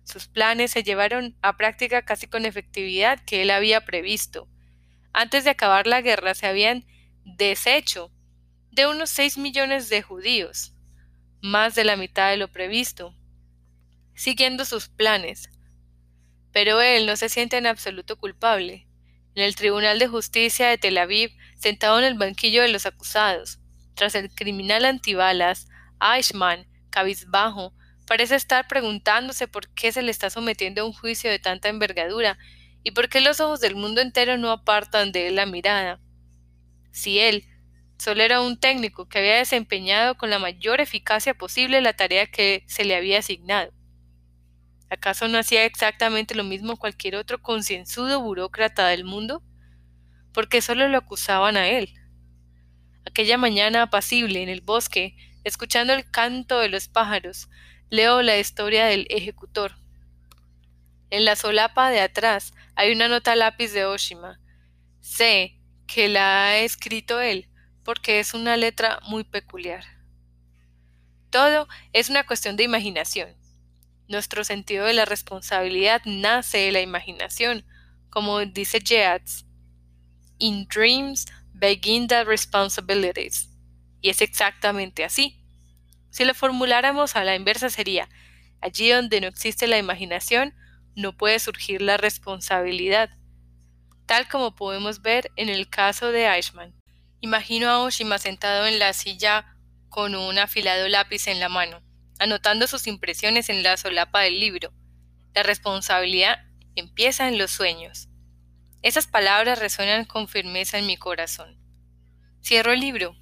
Sus 0.04 0.28
planes 0.28 0.72
se 0.72 0.84
llevaron 0.84 1.38
a 1.42 1.56
práctica 1.56 2.04
casi 2.04 2.28
con 2.28 2.46
efectividad 2.46 3.24
que 3.24 3.42
él 3.42 3.52
había 3.52 3.86
previsto. 3.86 4.50
Antes 5.14 5.46
de 5.46 5.52
acabar 5.52 5.88
la 5.88 6.02
guerra 6.02 6.36
se 6.36 6.46
habían 6.46 6.86
deshecho 7.24 8.12
de 8.70 8.86
unos 8.86 9.10
seis 9.10 9.38
millones 9.38 9.88
de 9.88 10.02
judíos, 10.02 10.74
más 11.42 11.74
de 11.74 11.86
la 11.86 11.96
mitad 11.96 12.32
de 12.32 12.38
lo 12.38 12.52
previsto. 12.52 13.16
siguiendo 14.14 14.66
sus 14.66 14.90
planes. 14.90 15.50
Pero 16.52 16.82
él 16.82 17.06
no 17.06 17.16
se 17.16 17.30
siente 17.30 17.56
en 17.56 17.66
absoluto 17.66 18.18
culpable. 18.18 18.88
En 19.36 19.44
el 19.44 19.56
Tribunal 19.56 20.00
de 20.00 20.08
Justicia 20.08 20.68
de 20.68 20.78
Tel 20.78 20.98
Aviv, 20.98 21.32
sentado 21.56 21.98
en 22.00 22.04
el 22.04 22.16
banquillo 22.16 22.62
de 22.62 22.70
los 22.70 22.86
acusados, 22.86 23.60
tras 23.94 24.16
el 24.16 24.30
criminal 24.36 24.84
antibalas, 24.84 25.70
Eichmann, 26.00 26.68
cabizbajo, 26.90 27.74
parece 28.06 28.36
estar 28.36 28.68
preguntándose 28.68 29.48
por 29.48 29.70
qué 29.74 29.92
se 29.92 30.02
le 30.02 30.12
está 30.12 30.30
sometiendo 30.30 30.82
a 30.82 30.86
un 30.86 30.94
juicio 30.94 31.30
de 31.30 31.40
tanta 31.40 31.70
envergadura 31.70 32.38
y 32.84 32.92
por 32.92 33.10
qué 33.10 33.22
los 33.22 33.40
ojos 33.40 33.60
del 33.60 33.76
mundo 33.76 34.02
entero 34.02 34.38
no 34.38 34.52
apartan 34.52 35.12
de 35.12 35.28
él 35.28 35.36
la 35.36 35.46
mirada. 35.46 36.00
Si 36.92 37.20
él 37.20 37.46
solo 37.98 38.24
era 38.24 38.42
un 38.42 38.60
técnico 38.60 39.08
que 39.08 39.20
había 39.20 39.38
desempeñado 39.38 40.16
con 40.16 40.30
la 40.30 40.40
mayor 40.40 40.82
eficacia 40.82 41.34
posible 41.34 41.82
la 41.82 41.94
tarea 41.94 42.28
que 42.28 42.64
se 42.68 42.86
le 42.86 42.96
había 42.96 43.20
asignado. 43.20 43.74
¿Acaso 44.90 45.28
no 45.28 45.40
hacía 45.40 45.66
exactamente 45.66 46.36
lo 46.36 46.44
mismo 46.44 46.78
cualquier 46.78 47.16
otro 47.16 47.42
concienzudo 47.42 48.22
burócrata 48.22 48.88
del 48.88 49.04
mundo? 49.04 49.42
Porque 50.32 50.62
solo 50.62 50.88
lo 50.88 50.98
acusaban 50.98 51.58
a 51.58 51.68
él. 51.68 51.90
Aquella 53.06 53.38
mañana 53.38 53.82
apacible 53.82 54.44
en 54.44 54.50
el 54.50 54.62
bosque, 54.62 55.16
escuchando 55.46 55.94
el 55.94 56.10
canto 56.10 56.60
de 56.60 56.70
los 56.70 56.90
pájaros, 56.90 57.50
leo 57.90 58.22
la 58.22 58.38
historia 58.38 58.86
del 58.86 59.08
ejecutor. 59.10 59.78
En 61.12 61.24
la 61.24 61.36
solapa 61.36 61.90
de 61.92 62.02
atrás 62.02 62.54
hay 62.76 62.92
una 62.92 63.08
nota 63.08 63.36
lápiz 63.36 63.72
de 63.72 63.86
Oshima. 63.86 64.40
Sé 65.00 65.56
que 65.88 66.10
la 66.10 66.46
ha 66.46 66.58
escrito 66.58 67.22
él, 67.22 67.48
porque 67.84 68.20
es 68.20 68.34
una 68.34 68.58
letra 68.58 69.00
muy 69.04 69.24
peculiar. 69.24 69.86
Todo 71.30 71.68
es 71.94 72.10
una 72.10 72.26
cuestión 72.26 72.58
de 72.58 72.64
imaginación. 72.64 73.36
Nuestro 74.08 74.44
sentido 74.44 74.86
de 74.86 74.94
la 74.94 75.06
responsabilidad 75.06 76.02
nace 76.06 76.58
de 76.58 76.72
la 76.72 76.82
imaginación, 76.82 77.64
como 78.10 78.44
dice 78.46 78.80
Yeats. 78.80 79.46
In 80.40 80.68
dreams 80.68 81.26
begin 81.54 82.08
the 82.08 82.24
responsibilities. 82.24 83.55
Y 84.06 84.10
es 84.10 84.22
exactamente 84.22 85.04
así. 85.04 85.44
Si 86.12 86.26
lo 86.26 86.36
formuláramos 86.36 87.16
a 87.16 87.24
la 87.24 87.34
inversa 87.34 87.72
sería, 87.72 88.08
allí 88.62 88.92
donde 88.92 89.20
no 89.20 89.26
existe 89.26 89.66
la 89.66 89.80
imaginación, 89.80 90.54
no 90.96 91.18
puede 91.18 91.40
surgir 91.40 91.82
la 91.82 91.98
responsabilidad, 91.98 93.10
tal 94.06 94.28
como 94.28 94.54
podemos 94.54 95.02
ver 95.02 95.32
en 95.38 95.50
el 95.50 95.72
caso 95.72 96.12
de 96.12 96.28
Eichmann. 96.28 96.76
Imagino 97.20 97.68
a 97.68 97.80
Oshima 97.80 98.20
sentado 98.20 98.68
en 98.68 98.78
la 98.78 98.94
silla 98.94 99.58
con 99.90 100.14
un 100.14 100.38
afilado 100.38 100.88
lápiz 100.88 101.26
en 101.26 101.40
la 101.40 101.50
mano, 101.50 101.82
anotando 102.20 102.68
sus 102.68 102.86
impresiones 102.86 103.50
en 103.50 103.64
la 103.64 103.76
solapa 103.76 104.22
del 104.22 104.40
libro. 104.40 104.72
La 105.34 105.42
responsabilidad 105.42 106.46
empieza 106.76 107.28
en 107.28 107.40
los 107.40 107.50
sueños. 107.50 108.08
Esas 108.84 109.08
palabras 109.08 109.58
resuenan 109.58 110.06
con 110.06 110.28
firmeza 110.28 110.78
en 110.78 110.86
mi 110.86 110.96
corazón. 110.96 111.58
Cierro 112.44 112.72
el 112.72 112.82
libro, 112.82 113.18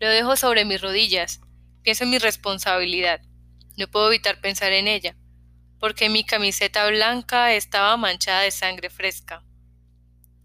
lo 0.00 0.08
dejo 0.08 0.34
sobre 0.34 0.64
mis 0.64 0.80
rodillas, 0.80 1.40
pienso 1.82 2.04
en 2.04 2.10
mi 2.10 2.18
responsabilidad. 2.18 3.20
No 3.76 3.86
puedo 3.86 4.08
evitar 4.08 4.40
pensar 4.40 4.72
en 4.72 4.88
ella, 4.88 5.14
porque 5.78 6.08
mi 6.08 6.24
camiseta 6.24 6.88
blanca 6.88 7.52
estaba 7.52 7.96
manchada 7.98 8.40
de 8.40 8.50
sangre 8.50 8.88
fresca. 8.88 9.44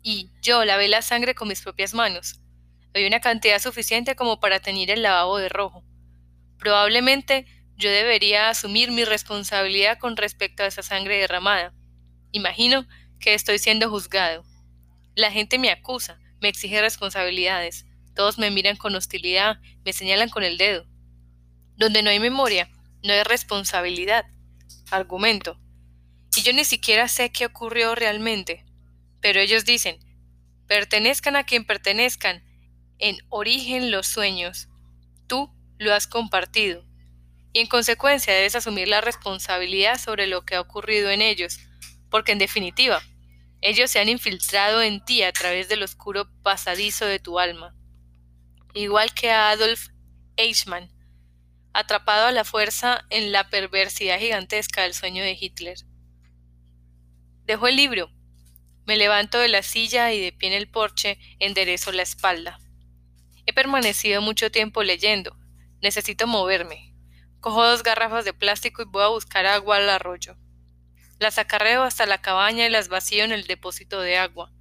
Y 0.01 0.29
yo 0.41 0.65
lavé 0.65 0.89
la 0.89 1.01
sangre 1.01 1.35
con 1.35 1.47
mis 1.47 1.61
propias 1.61 1.93
manos. 1.93 2.41
Había 2.93 3.07
una 3.07 3.21
cantidad 3.21 3.59
suficiente 3.59 4.15
como 4.15 4.41
para 4.41 4.59
teñir 4.59 4.91
el 4.91 5.01
lavabo 5.01 5.37
de 5.37 5.49
rojo. 5.49 5.85
Probablemente 6.59 7.45
yo 7.77 7.89
debería 7.89 8.49
asumir 8.49 8.91
mi 8.91 9.05
responsabilidad 9.05 9.97
con 9.97 10.17
respecto 10.17 10.63
a 10.63 10.67
esa 10.67 10.83
sangre 10.83 11.17
derramada. 11.17 11.73
Imagino 12.31 12.85
que 13.19 13.33
estoy 13.33 13.59
siendo 13.59 13.89
juzgado. 13.89 14.43
La 15.15 15.31
gente 15.31 15.59
me 15.59 15.71
acusa, 15.71 16.19
me 16.41 16.49
exige 16.49 16.81
responsabilidades. 16.81 17.85
Todos 18.15 18.37
me 18.37 18.49
miran 18.49 18.77
con 18.77 18.95
hostilidad, 18.95 19.59
me 19.83 19.93
señalan 19.93 20.29
con 20.29 20.43
el 20.43 20.57
dedo. 20.57 20.87
Donde 21.75 22.01
no 22.01 22.09
hay 22.09 22.19
memoria, 22.19 22.69
no 23.03 23.13
hay 23.13 23.23
responsabilidad. 23.23 24.25
Argumento. 24.89 25.59
Y 26.35 26.41
yo 26.41 26.53
ni 26.53 26.63
siquiera 26.63 27.07
sé 27.07 27.31
qué 27.31 27.45
ocurrió 27.45 27.93
realmente. 27.93 28.65
Pero 29.21 29.39
ellos 29.41 29.65
dicen, 29.65 29.99
pertenezcan 30.67 31.35
a 31.35 31.43
quien 31.43 31.65
pertenezcan, 31.65 32.43
en 32.97 33.17
origen 33.29 33.91
los 33.91 34.07
sueños. 34.07 34.69
Tú 35.27 35.51
lo 35.77 35.93
has 35.93 36.07
compartido. 36.07 36.85
Y 37.51 37.59
en 37.59 37.67
consecuencia 37.67 38.33
debes 38.33 38.55
asumir 38.55 38.87
la 38.87 39.01
responsabilidad 39.01 39.99
sobre 39.99 40.27
lo 40.27 40.45
que 40.45 40.55
ha 40.55 40.61
ocurrido 40.61 41.09
en 41.09 41.21
ellos, 41.21 41.59
porque 42.09 42.31
en 42.31 42.39
definitiva, 42.39 43.01
ellos 43.61 43.91
se 43.91 43.99
han 43.99 44.09
infiltrado 44.09 44.81
en 44.81 45.03
ti 45.03 45.23
a 45.23 45.33
través 45.33 45.67
del 45.67 45.83
oscuro 45.83 46.29
pasadizo 46.43 47.05
de 47.05 47.19
tu 47.19 47.39
alma. 47.39 47.74
Igual 48.77 49.13
que 49.13 49.31
a 49.31 49.51
Adolf 49.51 49.87
Eichmann, 50.35 50.91
atrapado 51.71 52.27
a 52.27 52.33
la 52.33 52.43
fuerza 52.43 53.05
en 53.09 53.31
la 53.31 53.49
perversidad 53.49 54.19
gigantesca 54.19 54.81
del 54.81 54.93
sueño 54.93 55.23
de 55.23 55.37
Hitler. 55.39 55.77
Dejo 57.45 57.69
el 57.69 57.77
libro. 57.77 58.11
Me 58.85 58.97
levanto 58.97 59.39
de 59.39 59.47
la 59.47 59.63
silla 59.63 60.11
y 60.11 60.19
de 60.19 60.33
pie 60.33 60.49
en 60.49 60.55
el 60.55 60.69
porche 60.69 61.17
enderezo 61.39 61.93
la 61.93 62.01
espalda. 62.01 62.59
He 63.45 63.53
permanecido 63.53 64.21
mucho 64.21 64.51
tiempo 64.51 64.83
leyendo. 64.83 65.37
Necesito 65.81 66.27
moverme. 66.27 66.93
Cojo 67.39 67.65
dos 67.65 67.81
garrafas 67.81 68.25
de 68.25 68.33
plástico 68.33 68.81
y 68.81 68.85
voy 68.85 69.03
a 69.03 69.07
buscar 69.07 69.45
agua 69.45 69.77
al 69.77 69.89
arroyo. 69.89 70.35
Las 71.17 71.37
acarreo 71.37 71.83
hasta 71.83 72.05
la 72.05 72.21
cabaña 72.21 72.65
y 72.65 72.69
las 72.69 72.89
vacío 72.89 73.23
en 73.23 73.31
el 73.31 73.47
depósito 73.47 74.01
de 74.01 74.17
agua. 74.17 74.51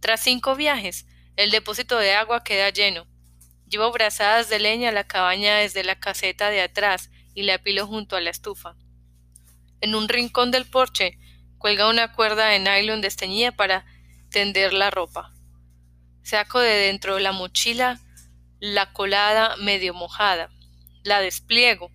Tras 0.00 0.20
cinco 0.20 0.56
viajes, 0.56 1.06
el 1.36 1.50
depósito 1.50 1.96
de 1.96 2.12
agua 2.12 2.44
queda 2.44 2.68
lleno. 2.68 3.09
Llevo 3.70 3.92
brazadas 3.92 4.48
de 4.48 4.58
leña 4.58 4.88
a 4.88 4.92
la 4.92 5.04
cabaña 5.04 5.56
desde 5.56 5.84
la 5.84 5.94
caseta 5.94 6.50
de 6.50 6.60
atrás 6.60 7.08
y 7.34 7.44
la 7.44 7.54
apilo 7.54 7.86
junto 7.86 8.16
a 8.16 8.20
la 8.20 8.30
estufa. 8.30 8.74
En 9.80 9.94
un 9.94 10.08
rincón 10.08 10.50
del 10.50 10.66
porche 10.66 11.16
cuelga 11.56 11.88
una 11.88 12.12
cuerda 12.12 12.46
de 12.46 12.58
nylon 12.58 13.00
desteñida 13.00 13.52
para 13.52 13.86
tender 14.28 14.72
la 14.72 14.90
ropa. 14.90 15.32
Saco 16.22 16.58
de 16.58 16.74
dentro 16.74 17.14
de 17.14 17.20
la 17.20 17.30
mochila 17.30 18.00
la 18.58 18.92
colada 18.92 19.56
medio 19.56 19.94
mojada. 19.94 20.50
La 21.04 21.20
despliego. 21.20 21.92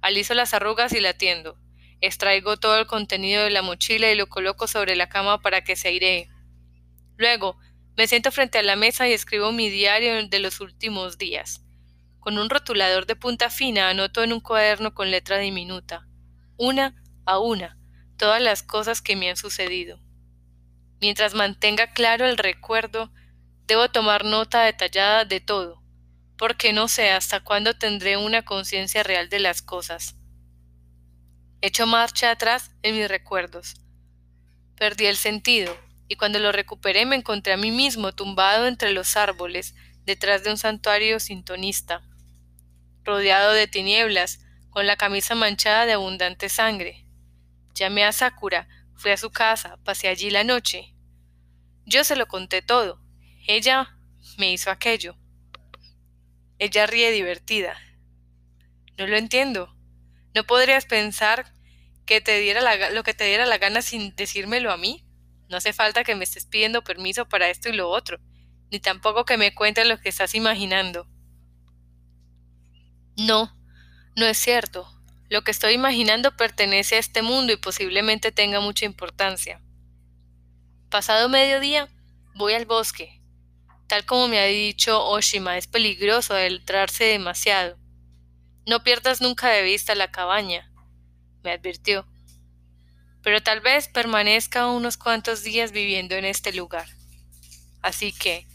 Aliso 0.00 0.32
las 0.32 0.54
arrugas 0.54 0.94
y 0.94 1.00
la 1.00 1.12
tiendo. 1.12 1.58
Extraigo 2.00 2.56
todo 2.56 2.78
el 2.78 2.86
contenido 2.86 3.44
de 3.44 3.50
la 3.50 3.60
mochila 3.60 4.10
y 4.10 4.16
lo 4.16 4.26
coloco 4.26 4.66
sobre 4.66 4.96
la 4.96 5.10
cama 5.10 5.42
para 5.42 5.62
que 5.64 5.76
se 5.76 5.88
airee. 5.88 6.28
Luego, 7.18 7.58
me 8.00 8.08
siento 8.08 8.32
frente 8.32 8.56
a 8.56 8.62
la 8.62 8.76
mesa 8.76 9.06
y 9.06 9.12
escribo 9.12 9.52
mi 9.52 9.68
diario 9.68 10.26
de 10.26 10.38
los 10.38 10.60
últimos 10.60 11.18
días. 11.18 11.62
Con 12.18 12.38
un 12.38 12.48
rotulador 12.48 13.04
de 13.04 13.14
punta 13.14 13.50
fina 13.50 13.90
anoto 13.90 14.22
en 14.22 14.32
un 14.32 14.40
cuaderno 14.40 14.94
con 14.94 15.10
letra 15.10 15.36
diminuta, 15.36 16.08
una 16.56 16.94
a 17.26 17.38
una, 17.38 17.76
todas 18.16 18.40
las 18.40 18.62
cosas 18.62 19.02
que 19.02 19.16
me 19.16 19.28
han 19.28 19.36
sucedido. 19.36 20.00
Mientras 20.98 21.34
mantenga 21.34 21.92
claro 21.92 22.26
el 22.26 22.38
recuerdo, 22.38 23.12
Debo 23.66 23.90
tomar 23.90 24.24
nota 24.24 24.62
detallada 24.62 25.26
de 25.26 25.40
todo, 25.40 25.82
porque 26.38 26.72
no 26.72 26.88
sé 26.88 27.10
hasta 27.10 27.40
cuándo 27.40 27.76
tendré 27.76 28.16
una 28.16 28.46
conciencia 28.46 29.02
real 29.02 29.28
de 29.28 29.40
las 29.40 29.60
cosas. 29.60 30.16
Echo 31.60 31.86
marcha 31.86 32.30
atrás 32.30 32.70
en 32.82 32.96
mis 32.96 33.08
recuerdos. 33.10 33.74
Perdí 34.76 35.04
el 35.04 35.16
sentido, 35.16 35.76
y 36.10 36.16
cuando 36.16 36.40
lo 36.40 36.50
recuperé 36.50 37.06
me 37.06 37.14
encontré 37.14 37.52
a 37.52 37.56
mí 37.56 37.70
mismo 37.70 38.10
tumbado 38.10 38.66
entre 38.66 38.90
los 38.90 39.16
árboles, 39.16 39.76
detrás 40.04 40.42
de 40.42 40.50
un 40.50 40.58
santuario 40.58 41.20
sintonista, 41.20 42.02
rodeado 43.04 43.52
de 43.52 43.68
tinieblas, 43.68 44.40
con 44.70 44.88
la 44.88 44.96
camisa 44.96 45.36
manchada 45.36 45.86
de 45.86 45.92
abundante 45.92 46.48
sangre. 46.48 47.06
Llamé 47.74 48.04
a 48.04 48.10
Sakura, 48.10 48.66
fui 48.96 49.12
a 49.12 49.16
su 49.16 49.30
casa, 49.30 49.78
pasé 49.84 50.08
allí 50.08 50.30
la 50.30 50.42
noche. 50.42 50.96
Yo 51.86 52.02
se 52.02 52.16
lo 52.16 52.26
conté 52.26 52.60
todo, 52.60 53.00
ella 53.46 53.96
me 54.36 54.50
hizo 54.50 54.72
aquello. 54.72 55.16
Ella 56.58 56.88
ríe 56.88 57.12
divertida. 57.12 57.76
No 58.98 59.06
lo 59.06 59.16
entiendo. 59.16 59.76
¿No 60.34 60.42
podrías 60.42 60.86
pensar 60.86 61.54
que 62.04 62.20
te 62.20 62.40
diera 62.40 62.90
lo 62.90 63.04
que 63.04 63.14
te 63.14 63.24
diera 63.26 63.46
la 63.46 63.58
gana 63.58 63.80
sin 63.80 64.16
decírmelo 64.16 64.72
a 64.72 64.76
mí? 64.76 65.06
No 65.50 65.58
hace 65.58 65.74
falta 65.74 66.04
que 66.04 66.14
me 66.14 66.24
estés 66.24 66.46
pidiendo 66.46 66.82
permiso 66.82 67.28
para 67.28 67.50
esto 67.50 67.68
y 67.68 67.72
lo 67.72 67.90
otro, 67.90 68.18
ni 68.70 68.80
tampoco 68.80 69.26
que 69.26 69.36
me 69.36 69.54
cuentes 69.54 69.86
lo 69.86 70.00
que 70.00 70.08
estás 70.08 70.34
imaginando. 70.34 71.06
No, 73.18 73.52
no 74.16 74.24
es 74.24 74.38
cierto. 74.38 74.88
Lo 75.28 75.42
que 75.42 75.50
estoy 75.50 75.74
imaginando 75.74 76.36
pertenece 76.36 76.96
a 76.96 76.98
este 76.98 77.20
mundo 77.20 77.52
y 77.52 77.56
posiblemente 77.56 78.32
tenga 78.32 78.60
mucha 78.60 78.86
importancia. 78.86 79.60
Pasado 80.88 81.28
mediodía, 81.28 81.88
voy 82.34 82.54
al 82.54 82.64
bosque, 82.64 83.20
Tal 83.90 84.06
como 84.06 84.28
me 84.28 84.38
ha 84.38 84.44
dicho 84.44 85.04
Oshima, 85.04 85.58
es 85.58 85.66
peligroso 85.66 86.32
adentrarse 86.32 87.02
demasiado. 87.02 87.76
No 88.64 88.84
pierdas 88.84 89.20
nunca 89.20 89.48
de 89.48 89.64
vista 89.64 89.96
la 89.96 90.12
cabaña. 90.12 90.72
me 91.42 91.50
advirtió. 91.50 92.06
Pero 93.22 93.42
tal 93.42 93.60
vez 93.60 93.88
permanezca 93.88 94.68
unos 94.68 94.96
cuantos 94.96 95.42
días 95.42 95.72
viviendo 95.72 96.14
en 96.14 96.24
este 96.24 96.52
lugar. 96.52 96.86
Así 97.82 98.12
que, 98.12 98.46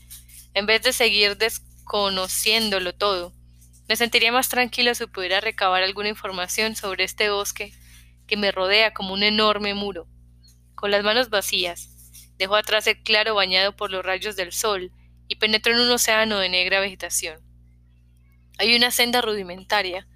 en 0.53 0.65
vez 0.65 0.81
de 0.81 0.93
seguir 0.93 1.37
desconociéndolo 1.37 2.93
todo, 2.93 3.33
me 3.87 3.95
sentiría 3.95 4.31
más 4.31 4.49
tranquilo 4.49 4.95
si 4.95 5.05
pudiera 5.05 5.41
recabar 5.41 5.83
alguna 5.83 6.09
información 6.09 6.75
sobre 6.75 7.03
este 7.03 7.29
bosque 7.29 7.73
que 8.27 8.37
me 8.37 8.51
rodea 8.51 8.93
como 8.93 9.13
un 9.13 9.23
enorme 9.23 9.73
muro. 9.73 10.07
Con 10.73 10.91
las 10.91 11.03
manos 11.03 11.29
vacías, 11.29 11.89
dejo 12.37 12.55
atrás 12.55 12.87
el 12.87 13.01
claro 13.03 13.35
bañado 13.35 13.75
por 13.75 13.91
los 13.91 14.03
rayos 14.03 14.35
del 14.35 14.51
sol 14.51 14.91
y 15.27 15.35
penetro 15.35 15.73
en 15.73 15.79
un 15.79 15.91
océano 15.91 16.39
de 16.39 16.49
negra 16.49 16.79
vegetación. 16.79 17.39
Hay 18.57 18.75
una 18.75 18.91
senda 18.91 19.21
rudimentaria. 19.21 20.07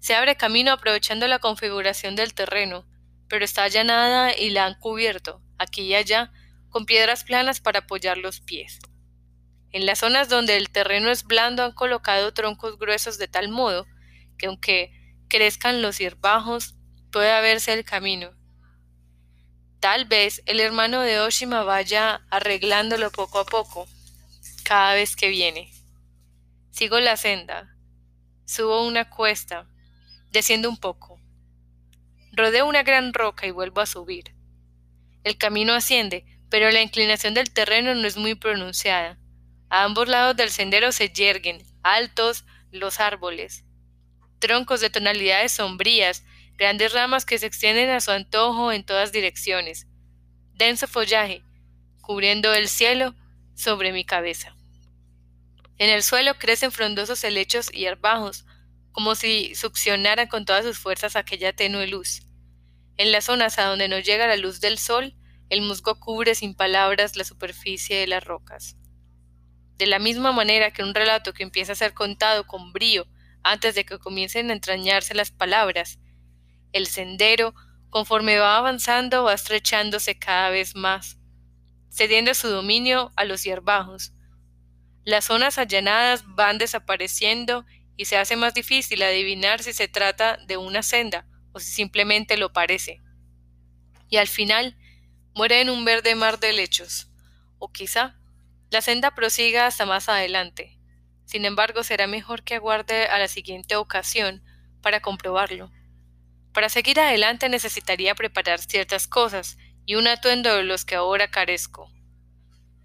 Se 0.00 0.14
abre 0.14 0.36
camino 0.36 0.72
aprovechando 0.72 1.28
la 1.28 1.38
configuración 1.38 2.16
del 2.16 2.34
terreno, 2.34 2.86
pero 3.30 3.44
está 3.44 3.62
allanada 3.62 4.36
y 4.36 4.50
la 4.50 4.66
han 4.66 4.74
cubierto, 4.74 5.40
aquí 5.56 5.82
y 5.82 5.94
allá, 5.94 6.32
con 6.68 6.84
piedras 6.84 7.24
planas 7.24 7.60
para 7.60 7.78
apoyar 7.78 8.18
los 8.18 8.40
pies. 8.40 8.80
En 9.70 9.86
las 9.86 10.00
zonas 10.00 10.28
donde 10.28 10.56
el 10.56 10.68
terreno 10.68 11.10
es 11.10 11.24
blando 11.24 11.62
han 11.62 11.72
colocado 11.72 12.34
troncos 12.34 12.76
gruesos 12.76 13.18
de 13.18 13.28
tal 13.28 13.48
modo 13.48 13.86
que 14.36 14.46
aunque 14.46 14.92
crezcan 15.28 15.80
los 15.80 15.98
hierbajos, 15.98 16.74
pueda 17.12 17.40
verse 17.40 17.72
el 17.72 17.84
camino. 17.84 18.32
Tal 19.78 20.06
vez 20.06 20.42
el 20.46 20.58
hermano 20.58 21.00
de 21.00 21.20
Oshima 21.20 21.62
vaya 21.62 22.26
arreglándolo 22.30 23.12
poco 23.12 23.38
a 23.38 23.46
poco, 23.46 23.86
cada 24.64 24.94
vez 24.94 25.14
que 25.14 25.28
viene. 25.28 25.72
Sigo 26.72 26.98
la 26.98 27.16
senda, 27.16 27.76
subo 28.44 28.84
una 28.84 29.08
cuesta, 29.08 29.68
desciendo 30.32 30.68
un 30.68 30.78
poco. 30.78 31.19
Rodeo 32.32 32.66
una 32.66 32.82
gran 32.82 33.12
roca 33.12 33.46
y 33.46 33.50
vuelvo 33.50 33.80
a 33.80 33.86
subir. 33.86 34.34
El 35.24 35.36
camino 35.36 35.72
asciende, 35.72 36.24
pero 36.48 36.70
la 36.70 36.82
inclinación 36.82 37.34
del 37.34 37.50
terreno 37.50 37.94
no 37.94 38.06
es 38.06 38.16
muy 38.16 38.34
pronunciada. 38.34 39.18
A 39.68 39.84
ambos 39.84 40.08
lados 40.08 40.36
del 40.36 40.50
sendero 40.50 40.92
se 40.92 41.08
yerguen, 41.10 41.62
altos, 41.82 42.44
los 42.70 43.00
árboles. 43.00 43.64
Troncos 44.38 44.80
de 44.80 44.90
tonalidades 44.90 45.52
sombrías, 45.52 46.24
grandes 46.56 46.92
ramas 46.92 47.24
que 47.24 47.38
se 47.38 47.46
extienden 47.46 47.90
a 47.90 48.00
su 48.00 48.10
antojo 48.10 48.72
en 48.72 48.84
todas 48.84 49.12
direcciones. 49.12 49.86
Denso 50.54 50.86
follaje, 50.86 51.42
cubriendo 52.00 52.52
el 52.54 52.68
cielo 52.68 53.14
sobre 53.54 53.92
mi 53.92 54.04
cabeza. 54.04 54.56
En 55.78 55.88
el 55.88 56.02
suelo 56.02 56.34
crecen 56.38 56.72
frondosos 56.72 57.24
helechos 57.24 57.70
y 57.72 57.86
herbajos, 57.86 58.44
como 58.92 59.14
si 59.14 59.54
succionaran 59.54 60.28
con 60.28 60.44
todas 60.44 60.64
sus 60.64 60.78
fuerzas 60.78 61.16
aquella 61.16 61.52
tenue 61.52 61.86
luz. 61.86 62.22
En 62.96 63.12
las 63.12 63.24
zonas 63.26 63.58
a 63.58 63.64
donde 63.64 63.88
no 63.88 63.98
llega 63.98 64.26
la 64.26 64.36
luz 64.36 64.60
del 64.60 64.78
sol, 64.78 65.14
el 65.48 65.62
musgo 65.62 65.98
cubre 65.98 66.34
sin 66.34 66.54
palabras 66.54 67.16
la 67.16 67.24
superficie 67.24 67.96
de 67.96 68.06
las 68.06 68.24
rocas. 68.24 68.76
De 69.78 69.86
la 69.86 69.98
misma 69.98 70.32
manera 70.32 70.70
que 70.72 70.82
un 70.82 70.94
relato 70.94 71.32
que 71.32 71.42
empieza 71.42 71.72
a 71.72 71.76
ser 71.76 71.94
contado 71.94 72.46
con 72.46 72.72
brío 72.72 73.06
antes 73.42 73.74
de 73.74 73.84
que 73.84 73.98
comiencen 73.98 74.50
a 74.50 74.52
entrañarse 74.52 75.14
las 75.14 75.30
palabras, 75.30 75.98
el 76.72 76.86
sendero, 76.86 77.54
conforme 77.88 78.38
va 78.38 78.58
avanzando, 78.58 79.24
va 79.24 79.34
estrechándose 79.34 80.18
cada 80.18 80.50
vez 80.50 80.76
más, 80.76 81.18
cediendo 81.90 82.34
su 82.34 82.48
dominio 82.48 83.10
a 83.16 83.24
los 83.24 83.42
hierbajos. 83.42 84.12
Las 85.04 85.24
zonas 85.24 85.58
allanadas 85.58 86.24
van 86.26 86.58
desapareciendo 86.58 87.64
y 88.00 88.06
se 88.06 88.16
hace 88.16 88.34
más 88.34 88.54
difícil 88.54 89.02
adivinar 89.02 89.62
si 89.62 89.74
se 89.74 89.86
trata 89.86 90.38
de 90.46 90.56
una 90.56 90.82
senda 90.82 91.26
o 91.52 91.60
si 91.60 91.70
simplemente 91.70 92.38
lo 92.38 92.50
parece. 92.50 93.02
Y 94.08 94.16
al 94.16 94.26
final 94.26 94.74
muere 95.34 95.60
en 95.60 95.68
un 95.68 95.84
verde 95.84 96.14
mar 96.14 96.40
de 96.40 96.54
lechos, 96.54 97.10
o 97.58 97.70
quizá 97.70 98.18
la 98.70 98.80
senda 98.80 99.14
prosiga 99.14 99.66
hasta 99.66 99.84
más 99.84 100.08
adelante. 100.08 100.78
Sin 101.26 101.44
embargo, 101.44 101.82
será 101.82 102.06
mejor 102.06 102.42
que 102.42 102.54
aguarde 102.54 103.04
a 103.04 103.18
la 103.18 103.28
siguiente 103.28 103.76
ocasión 103.76 104.42
para 104.80 105.02
comprobarlo. 105.02 105.70
Para 106.54 106.70
seguir 106.70 106.98
adelante 107.00 107.50
necesitaría 107.50 108.14
preparar 108.14 108.60
ciertas 108.60 109.08
cosas 109.08 109.58
y 109.84 109.96
un 109.96 110.06
atuendo 110.06 110.56
de 110.56 110.64
los 110.64 110.86
que 110.86 110.94
ahora 110.94 111.30
carezco. 111.30 111.92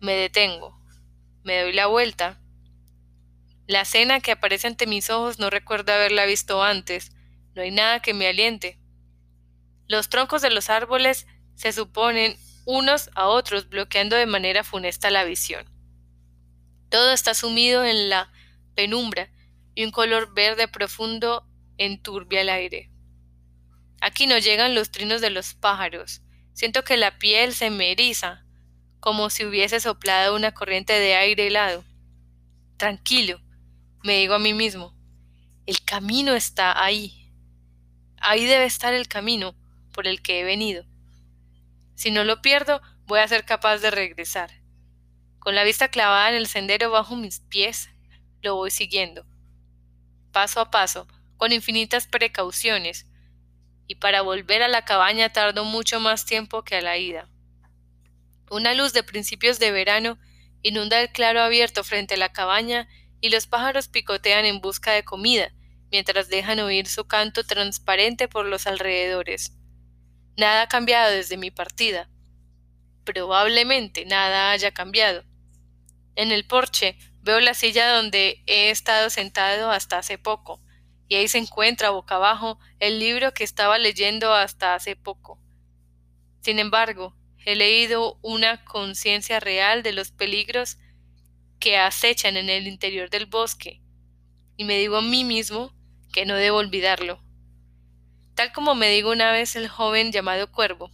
Me 0.02 0.12
detengo, 0.16 0.78
me 1.42 1.62
doy 1.62 1.72
la 1.72 1.86
vuelta. 1.86 2.42
La 3.68 3.82
escena 3.82 4.20
que 4.20 4.32
aparece 4.32 4.68
ante 4.68 4.86
mis 4.86 5.10
ojos 5.10 5.40
no 5.40 5.50
recuerdo 5.50 5.92
haberla 5.92 6.26
visto 6.26 6.62
antes, 6.62 7.12
no 7.56 7.64
hay 7.64 7.72
nada 7.72 8.02
que 8.02 8.14
me 8.14 8.28
aliente. 8.28 8.80
Los 9.88 10.10
troncos 10.10 10.42
de 10.42 10.52
los 10.52 10.70
árboles 10.70 11.26
se 11.56 11.72
suponen 11.72 12.38
unos 12.66 13.10
a 13.16 13.28
otros 13.28 13.70
bloqueando 13.70 14.16
de 14.16 14.26
manera 14.26 14.64
funesta 14.64 15.10
la 15.10 15.24
visión. 15.24 15.66
Todo 16.90 17.12
está 17.12 17.34
sumido 17.34 17.84
en 17.84 18.10
la 18.10 18.32
penumbra 18.76 19.32
y 19.74 19.84
un 19.84 19.92
color 19.92 20.34
verde 20.34 20.68
profundo 20.68 21.48
enturbia 21.78 22.42
el 22.42 22.50
aire. 22.50 22.92
Aquí 24.02 24.28
no 24.28 24.38
llegan 24.38 24.76
los 24.76 24.92
trinos 24.92 25.22
de 25.22 25.30
los 25.30 25.56
pájaros. 25.56 26.22
Siento 26.54 26.84
que 26.84 26.98
la 26.98 27.18
piel 27.18 27.54
se 27.54 27.70
me 27.70 27.92
eriza, 27.92 28.46
como 29.00 29.30
si 29.30 29.46
hubiese 29.46 29.80
soplado 29.80 30.36
una 30.36 30.54
corriente 30.54 30.94
de 30.94 31.16
aire 31.16 31.48
helado. 31.48 31.84
Tranquilo, 32.78 33.42
me 34.06 34.18
digo 34.18 34.36
a 34.36 34.40
mí 34.40 34.54
mismo. 34.54 34.96
El 35.66 35.84
camino 35.84 36.36
está 36.36 36.84
ahí. 36.84 37.34
Ahí 38.18 38.46
debe 38.46 38.66
estar 38.66 38.94
el 38.94 39.08
camino 39.08 39.56
por 39.94 40.06
el 40.06 40.22
que 40.22 40.40
he 40.40 40.44
venido. 40.44 40.86
Si 41.96 42.12
no 42.12 42.24
lo 42.24 42.40
pierdo, 42.44 42.84
voy 43.08 43.20
a 43.20 43.28
ser 43.28 43.46
capaz 43.46 43.80
de 43.80 43.90
regresar. 43.90 44.52
Con 45.40 45.56
la 45.56 45.64
vista 45.64 45.88
clavada 45.88 46.30
en 46.30 46.36
el 46.36 46.46
sendero 46.46 46.92
bajo 46.92 47.16
mis 47.16 47.40
pies, 47.40 47.90
lo 48.44 48.56
voy 48.56 48.70
siguiendo, 48.70 49.26
paso 50.32 50.60
a 50.60 50.70
paso, 50.70 51.08
con 51.38 51.52
infinitas 51.52 52.06
precauciones, 52.06 53.08
y 53.88 53.96
para 53.96 54.22
volver 54.22 54.62
a 54.62 54.68
la 54.68 54.86
cabaña 54.86 55.34
tardo 55.34 55.66
mucho 55.66 56.00
más 56.00 56.26
tiempo 56.26 56.64
que 56.64 56.76
a 56.76 56.82
la 56.82 56.98
ida. 56.98 57.28
Una 58.52 58.76
luz 58.76 58.94
de 58.94 59.02
principios 59.02 59.58
de 59.58 59.72
verano 59.72 60.20
inunda 60.62 61.02
el 61.02 61.12
claro 61.12 61.42
abierto 61.42 61.84
frente 61.84 62.14
a 62.14 62.18
la 62.18 62.32
cabaña 62.32 62.88
y 63.22 63.30
los 63.30 63.48
pájaros 63.48 63.88
picotean 63.88 64.46
en 64.46 64.62
busca 64.62 64.92
de 64.92 65.04
comida, 65.04 65.52
mientras 65.92 66.30
dejan 66.30 66.60
oír 66.60 66.88
su 66.88 67.06
canto 67.06 67.44
transparente 67.44 68.28
por 68.28 68.46
los 68.46 68.68
alrededores. 68.68 69.54
Nada 70.38 70.64
ha 70.64 70.68
cambiado 70.68 71.12
desde 71.12 71.38
mi 71.38 71.52
partida. 71.52 72.10
Probablemente 73.04 74.06
nada 74.06 74.52
haya 74.52 74.74
cambiado. 74.74 75.24
En 76.16 76.32
el 76.32 76.46
porche 76.46 76.98
veo 77.22 77.40
la 77.40 77.54
silla 77.54 77.96
donde 77.96 78.44
he 78.46 78.70
estado 78.70 79.10
sentado 79.10 79.72
hasta 79.72 79.98
hace 79.98 80.18
poco, 80.18 80.62
y 81.08 81.16
ahí 81.16 81.28
se 81.28 81.38
encuentra 81.38 81.92
boca 81.92 82.16
abajo 82.16 82.60
el 82.80 83.00
libro 83.00 83.34
que 83.34 83.44
estaba 83.44 83.78
leyendo 83.78 84.34
hasta 84.34 84.76
hace 84.76 84.96
poco. 84.96 85.40
Sin 86.42 86.60
embargo, 86.60 87.16
he 87.46 87.56
leído 87.56 88.18
una 88.22 88.66
conciencia 88.66 89.40
real 89.40 89.84
de 89.84 89.94
los 89.94 90.12
peligros 90.12 90.78
que 91.66 91.80
acechan 91.80 92.38
en 92.38 92.48
el 92.48 92.68
interior 92.68 93.10
del 93.10 93.26
bosque, 93.26 93.82
y 94.56 94.66
me 94.66 94.78
digo 94.78 94.98
a 94.98 95.02
mí 95.02 95.24
mismo 95.24 95.74
que 96.14 96.28
no 96.28 96.36
debo 96.36 96.58
olvidarlo. 96.58 97.24
Tal 98.36 98.52
como 98.52 98.76
me 98.76 98.88
dijo 98.92 99.10
una 99.10 99.32
vez 99.32 99.56
el 99.56 99.68
joven 99.68 100.12
llamado 100.12 100.52
Cuervo, 100.52 100.92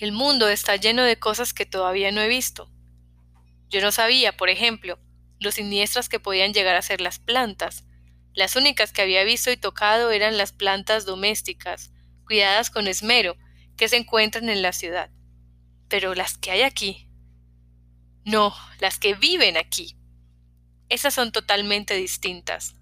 el 0.00 0.10
mundo 0.10 0.48
está 0.48 0.74
lleno 0.74 1.04
de 1.04 1.20
cosas 1.20 1.54
que 1.54 1.64
todavía 1.64 2.10
no 2.10 2.20
he 2.20 2.26
visto. 2.26 2.72
Yo 3.68 3.80
no 3.80 3.92
sabía, 3.92 4.36
por 4.36 4.48
ejemplo, 4.48 4.98
lo 5.38 5.52
siniestras 5.52 6.08
que 6.08 6.18
podían 6.18 6.52
llegar 6.52 6.74
a 6.74 6.82
ser 6.82 7.00
las 7.00 7.20
plantas. 7.20 7.84
Las 8.34 8.56
únicas 8.56 8.90
que 8.92 9.02
había 9.02 9.22
visto 9.22 9.52
y 9.52 9.56
tocado 9.56 10.10
eran 10.10 10.38
las 10.38 10.50
plantas 10.50 11.06
domésticas, 11.06 11.92
cuidadas 12.26 12.70
con 12.70 12.88
esmero, 12.88 13.36
que 13.76 13.88
se 13.88 13.96
encuentran 13.96 14.48
en 14.48 14.60
la 14.60 14.72
ciudad. 14.72 15.12
Pero 15.86 16.16
las 16.16 16.36
que 16.36 16.50
hay 16.50 16.62
aquí. 16.62 17.07
No, 18.28 18.54
las 18.78 18.98
que 18.98 19.14
viven 19.14 19.56
aquí. 19.56 19.96
Esas 20.90 21.14
son 21.14 21.32
totalmente 21.32 21.94
distintas. 21.94 22.76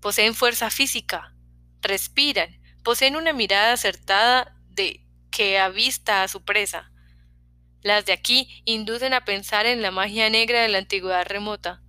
Poseen 0.00 0.36
fuerza 0.36 0.70
física, 0.70 1.34
respiran, 1.82 2.60
poseen 2.84 3.16
una 3.16 3.32
mirada 3.32 3.72
acertada 3.72 4.56
de 4.68 5.04
que 5.32 5.58
avista 5.58 6.22
a 6.22 6.28
su 6.28 6.44
presa, 6.44 6.92
las 7.82 8.06
de 8.06 8.12
aquí 8.12 8.62
inducen 8.66 9.14
a 9.14 9.24
pensar 9.24 9.66
en 9.66 9.82
la 9.82 9.90
magia 9.90 10.30
negra 10.30 10.62
de 10.62 10.68
la 10.68 10.78
antigüedad 10.78 11.26
remota. 11.26 11.82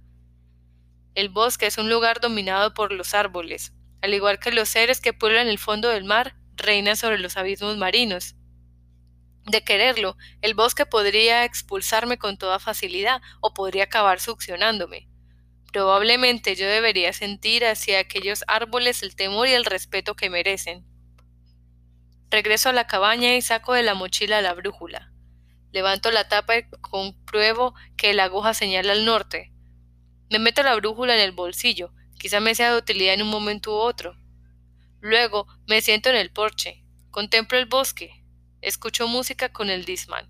El 1.14 1.30
bosque 1.30 1.68
es 1.68 1.78
un 1.78 1.92
lugar 1.92 2.20
dominado 2.20 2.74
por 2.74 2.92
los 2.92 3.14
árboles, 3.14 3.72
al 4.02 4.16
igual 4.16 4.40
que 4.40 4.52
los 4.52 4.68
seres 4.68 5.00
que 5.00 5.14
pueblan 5.14 5.48
el 5.48 5.60
fondo 5.60 5.90
del 5.90 6.06
mar, 6.06 6.38
reinan 6.56 6.98
sobre 6.98 7.20
los 7.20 7.38
abismos 7.38 7.78
marinos. 7.78 8.34
De 9.50 9.64
quererlo, 9.64 10.16
el 10.44 10.54
bosque 10.54 10.86
podría 10.86 11.44
expulsarme 11.44 12.20
con 12.20 12.38
toda 12.38 12.60
facilidad 12.60 13.20
o 13.42 13.52
podría 13.52 13.86
acabar 13.86 14.20
succionándome. 14.20 15.10
Probablemente 15.74 16.56
yo 16.56 16.68
debería 16.68 17.14
sentir 17.14 17.66
hacia 17.66 17.98
aquellos 17.98 18.44
árboles 18.48 19.02
el 19.02 19.16
temor 19.16 19.48
y 19.48 19.54
el 19.54 19.66
respeto 19.66 20.16
que 20.16 20.30
merecen. 20.30 20.86
Regreso 22.30 22.70
a 22.70 22.74
la 22.74 22.86
cabaña 22.86 23.36
y 23.36 23.42
saco 23.42 23.74
de 23.74 23.82
la 23.82 23.96
mochila 23.96 24.40
la 24.44 24.54
brújula. 24.54 25.12
Levanto 25.72 26.12
la 26.12 26.28
tapa 26.28 26.60
y 26.60 26.70
compruebo 26.82 27.74
que 27.98 28.14
la 28.14 28.26
aguja 28.26 28.54
señala 28.54 28.92
al 28.92 29.04
norte. 29.04 29.52
Me 30.30 30.38
meto 30.38 30.62
la 30.62 30.76
brújula 30.76 31.16
en 31.16 31.22
el 31.22 31.32
bolsillo, 31.32 31.92
quizá 32.20 32.40
me 32.40 32.54
sea 32.54 32.72
de 32.72 32.78
utilidad 32.78 33.16
en 33.16 33.24
un 33.24 33.32
momento 33.32 33.72
u 33.72 33.80
otro. 33.80 34.16
Luego 35.00 35.48
me 35.66 35.82
siento 35.82 36.10
en 36.10 36.18
el 36.18 36.32
porche, 36.32 36.84
contemplo 37.10 37.58
el 37.58 37.66
bosque, 37.66 38.19
escucho 38.62 39.08
música 39.08 39.50
con 39.50 39.70
el 39.70 39.86
Disman. 39.86 40.28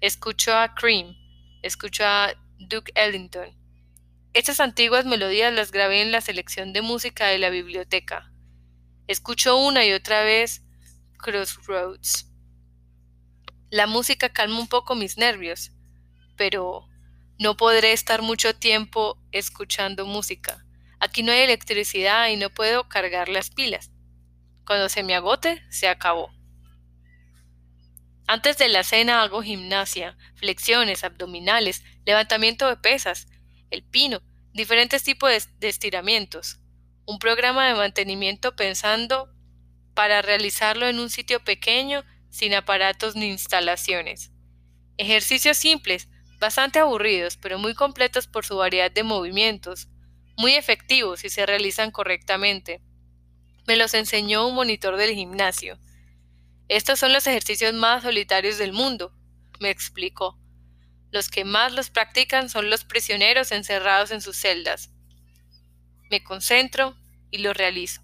Escucho 0.00 0.54
a 0.54 0.74
Cream, 0.74 1.16
escucho 1.62 2.04
a 2.04 2.34
Duke 2.58 2.92
Ellington. 2.94 3.56
Estas 4.32 4.60
antiguas 4.60 5.06
melodías 5.06 5.52
las 5.52 5.70
grabé 5.70 6.02
en 6.02 6.10
la 6.10 6.20
selección 6.20 6.72
de 6.72 6.82
música 6.82 7.26
de 7.26 7.38
la 7.38 7.50
biblioteca. 7.50 8.32
Escucho 9.06 9.56
una 9.56 9.84
y 9.84 9.92
otra 9.92 10.24
vez 10.24 10.62
Crossroads. 11.18 12.30
La 13.70 13.86
música 13.86 14.28
calma 14.28 14.58
un 14.58 14.68
poco 14.68 14.94
mis 14.94 15.16
nervios, 15.16 15.72
pero 16.36 16.88
no 17.38 17.56
podré 17.56 17.92
estar 17.92 18.22
mucho 18.22 18.54
tiempo 18.54 19.18
escuchando 19.32 20.06
música. 20.06 20.64
Aquí 21.00 21.22
no 21.22 21.32
hay 21.32 21.40
electricidad 21.40 22.28
y 22.28 22.36
no 22.36 22.50
puedo 22.50 22.88
cargar 22.88 23.28
las 23.28 23.50
pilas. 23.50 23.90
Cuando 24.66 24.88
se 24.88 25.02
me 25.02 25.14
agote, 25.14 25.62
se 25.70 25.88
acabó. 25.88 26.30
Antes 28.26 28.56
de 28.56 28.68
la 28.68 28.84
cena 28.84 29.22
hago 29.22 29.42
gimnasia, 29.42 30.16
flexiones, 30.34 31.04
abdominales, 31.04 31.84
levantamiento 32.06 32.66
de 32.68 32.76
pesas, 32.78 33.26
el 33.70 33.82
pino, 33.82 34.22
diferentes 34.54 35.02
tipos 35.02 35.30
de, 35.58 35.68
estiramientos. 35.68 36.60
Un 37.06 37.18
programa 37.18 37.66
de 37.66 37.74
mantenimiento 37.74 38.56
pensando 38.56 39.28
para 39.92 40.22
realizarlo 40.22 40.88
en 40.88 41.00
un 41.00 41.10
sitio 41.10 41.44
pequeño, 41.44 42.02
sin 42.30 42.54
aparatos 42.54 43.14
ni 43.14 43.26
instalaciones. 43.26 44.32
Ejercicios 44.96 45.58
simples, 45.58 46.08
bastante 46.40 46.78
aburridos, 46.78 47.36
pero 47.36 47.58
muy 47.58 47.74
completos 47.74 48.26
por 48.26 48.46
su 48.46 48.56
variedad 48.56 48.90
de 48.90 49.02
movimientos, 49.02 49.88
muy 50.36 50.54
efectivos 50.54 51.20
si 51.20 51.28
se 51.28 51.44
realizan 51.44 51.90
correctamente. 51.90 52.80
Me 53.66 53.76
los 53.76 53.92
enseñó 53.92 54.48
un 54.48 54.54
monitor 54.54 54.96
del 54.96 55.14
gimnasio. 55.14 55.78
Estos 56.68 56.98
son 56.98 57.12
los 57.12 57.26
ejercicios 57.26 57.74
más 57.74 58.02
solitarios 58.02 58.56
del 58.56 58.72
mundo, 58.72 59.12
me 59.60 59.70
explicó. 59.70 60.38
Los 61.10 61.28
que 61.28 61.44
más 61.44 61.72
los 61.72 61.90
practican 61.90 62.48
son 62.48 62.70
los 62.70 62.84
prisioneros 62.84 63.52
encerrados 63.52 64.10
en 64.10 64.20
sus 64.20 64.36
celdas. 64.36 64.90
Me 66.10 66.22
concentro 66.24 66.96
y 67.30 67.38
lo 67.38 67.52
realizo, 67.52 68.02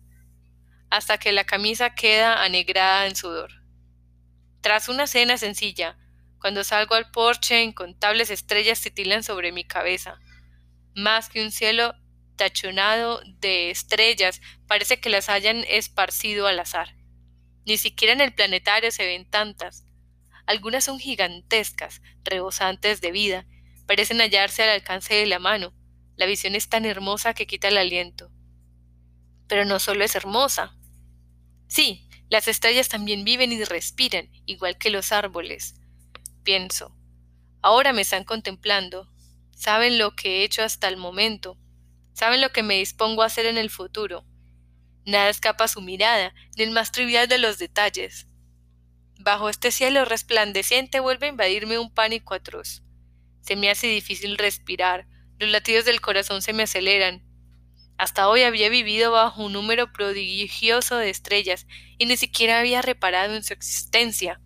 hasta 0.90 1.18
que 1.18 1.33
la 1.33 1.44
camisa 1.44 1.94
queda 1.94 2.44
anegrada 2.44 3.07
en 3.07 3.16
sudor. 3.16 3.51
Tras 4.61 4.88
una 4.88 5.07
cena 5.07 5.38
sencilla, 5.38 5.96
cuando 6.38 6.62
salgo 6.62 6.94
al 6.94 7.11
porche, 7.11 7.62
incontables 7.62 8.31
estrellas 8.31 8.81
titilan 8.81 9.23
sobre 9.23 9.53
mi 9.53 9.64
cabeza. 9.64 10.20
Más 10.94 11.29
que 11.29 11.42
un 11.42 11.51
cielo 11.51 11.94
tachonado 12.37 13.23
de 13.40 13.70
estrellas, 13.70 14.40
parece 14.66 15.01
que 15.01 15.11
las 15.11 15.29
hayan 15.29 15.64
esparcido 15.68 16.46
al 16.46 16.59
azar. 16.59 16.99
Ni 17.66 17.79
siquiera 17.79 18.12
en 18.12 18.20
el 18.20 18.35
planetario 18.35 18.90
se 18.90 19.07
ven 19.07 19.29
tantas. 19.29 19.85
Algunas 20.46 20.85
son 20.85 20.99
gigantescas, 20.99 22.03
rebosantes 22.25 23.01
de 23.01 23.12
vida, 23.12 23.46
parecen 23.87 24.20
hallarse 24.20 24.62
al 24.62 24.70
alcance 24.70 25.14
de 25.14 25.27
la 25.27 25.38
mano. 25.38 25.75
La 26.16 26.27
visión 26.27 26.55
es 26.55 26.68
tan 26.68 26.85
hermosa 26.85 27.35
que 27.35 27.46
quita 27.46 27.68
el 27.68 27.79
aliento. 27.79 28.31
Pero 29.46 29.64
no 29.64 29.79
solo 29.79 30.05
es 30.05 30.14
hermosa. 30.14 30.77
Sí, 31.66 32.09
las 32.29 32.46
estrellas 32.46 32.88
también 32.88 33.25
viven 33.25 33.53
y 33.53 33.64
respiran, 33.64 34.31
igual 34.46 34.79
que 34.79 34.90
los 34.90 35.12
árboles. 35.12 35.75
Pienso, 36.44 36.96
ahora 37.62 37.92
me 37.92 38.03
están 38.03 38.25
contemplando, 38.25 39.11
saben 39.55 39.99
lo 39.99 40.14
que 40.14 40.38
he 40.40 40.44
hecho 40.44 40.62
hasta 40.62 40.88
el 40.88 40.96
momento, 40.96 41.59
saben 42.12 42.40
lo 42.40 42.51
que 42.51 42.62
me 42.62 42.79
dispongo 42.79 43.23
a 43.23 43.27
hacer 43.27 43.46
en 43.46 43.59
el 43.59 43.70
futuro. 43.70 44.25
Nada 45.11 45.29
escapa 45.29 45.64
a 45.64 45.68
su 45.68 45.81
mirada, 45.81 46.33
ni 46.57 46.62
el 46.62 46.70
más 46.70 46.92
trivial 46.92 47.27
de 47.27 47.38
los 47.38 47.59
detalles. 47.59 48.29
Bajo 49.18 49.49
este 49.49 49.73
cielo 49.73 50.05
resplandeciente 50.05 51.01
vuelve 51.01 51.27
a 51.27 51.31
invadirme 51.31 51.81
un 51.81 51.92
pánico 51.92 52.33
atroz. 52.33 52.85
Se 53.40 53.57
me 53.57 53.70
hace 53.70 53.88
difícil 53.88 54.38
respirar, 54.38 55.09
los 55.40 55.51
latidos 55.51 55.85
del 55.85 56.01
corazón 56.01 56.42
se 56.42 56.53
me 56.53 56.62
aceleran. 56.62 57.25
Hasta 57.99 58.29
hoy 58.29 58.42
había 58.42 58.68
vivido 58.68 59.11
bajo 59.11 59.42
un 59.42 59.53
número 59.53 59.92
prodigioso 59.92 60.96
de 60.96 61.11
estrellas 61.11 61.66
y 61.99 62.07
ni 62.07 62.16
siquiera 62.16 62.61
había 62.61 62.81
reparado 62.81 63.35
en 63.35 63.42
su 63.42 63.53
existencia. 63.53 64.40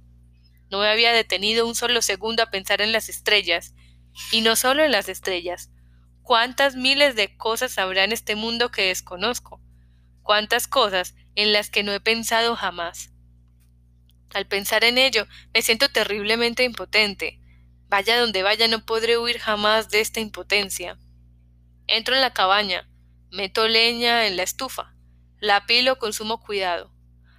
No 0.70 0.80
me 0.80 0.88
había 0.88 1.12
detenido 1.12 1.66
un 1.66 1.74
solo 1.74 2.00
segundo 2.00 2.42
a 2.42 2.50
pensar 2.50 2.80
en 2.80 2.92
las 2.92 3.10
estrellas, 3.10 3.74
y 4.32 4.40
no 4.40 4.56
solo 4.56 4.82
en 4.82 4.92
las 4.92 5.10
estrellas, 5.10 5.68
cuántas 6.22 6.74
miles 6.74 7.16
de 7.16 7.36
cosas 7.36 7.76
habrá 7.76 8.04
en 8.04 8.12
este 8.12 8.34
mundo 8.34 8.70
que 8.70 8.86
desconozco, 8.86 9.60
cuántas 10.24 10.66
cosas 10.66 11.14
en 11.36 11.52
las 11.52 11.70
que 11.70 11.84
no 11.84 11.92
he 11.92 12.00
pensado 12.00 12.56
jamás. 12.56 13.12
Al 14.34 14.48
pensar 14.48 14.82
en 14.82 14.98
ello, 14.98 15.28
me 15.52 15.62
siento 15.62 15.88
terriblemente 15.88 16.64
impotente. 16.64 17.38
Vaya 17.88 18.18
donde 18.18 18.42
vaya, 18.42 18.66
no 18.66 18.84
podré 18.84 19.16
huir 19.16 19.38
jamás 19.38 19.90
de 19.90 20.00
esta 20.00 20.18
impotencia. 20.18 20.98
Entro 21.86 22.16
en 22.16 22.20
la 22.20 22.32
cabaña, 22.32 22.90
meto 23.30 23.68
leña 23.68 24.26
en 24.26 24.36
la 24.36 24.42
estufa, 24.42 24.96
la 25.38 25.56
apilo 25.56 25.98
con 25.98 26.12
sumo 26.12 26.40
cuidado. 26.40 26.92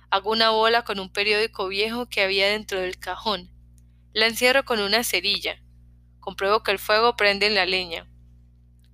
Hago 0.10 0.32
una 0.32 0.52
bola 0.52 0.84
con 0.84 1.00
un 1.00 1.12
periódico 1.12 1.68
viejo 1.68 2.08
que 2.08 2.22
había 2.22 2.48
dentro 2.48 2.80
del 2.80 2.98
cajón. 2.98 3.52
La 4.14 4.28
encierro 4.28 4.64
con 4.64 4.80
una 4.80 5.04
cerilla. 5.04 5.62
Compruebo 6.22 6.64
que 6.64 6.72
el 6.72 6.80
fuego 6.80 7.18
prende 7.18 7.48
en 7.48 7.56
la 7.56 7.66
leña. 7.66 8.08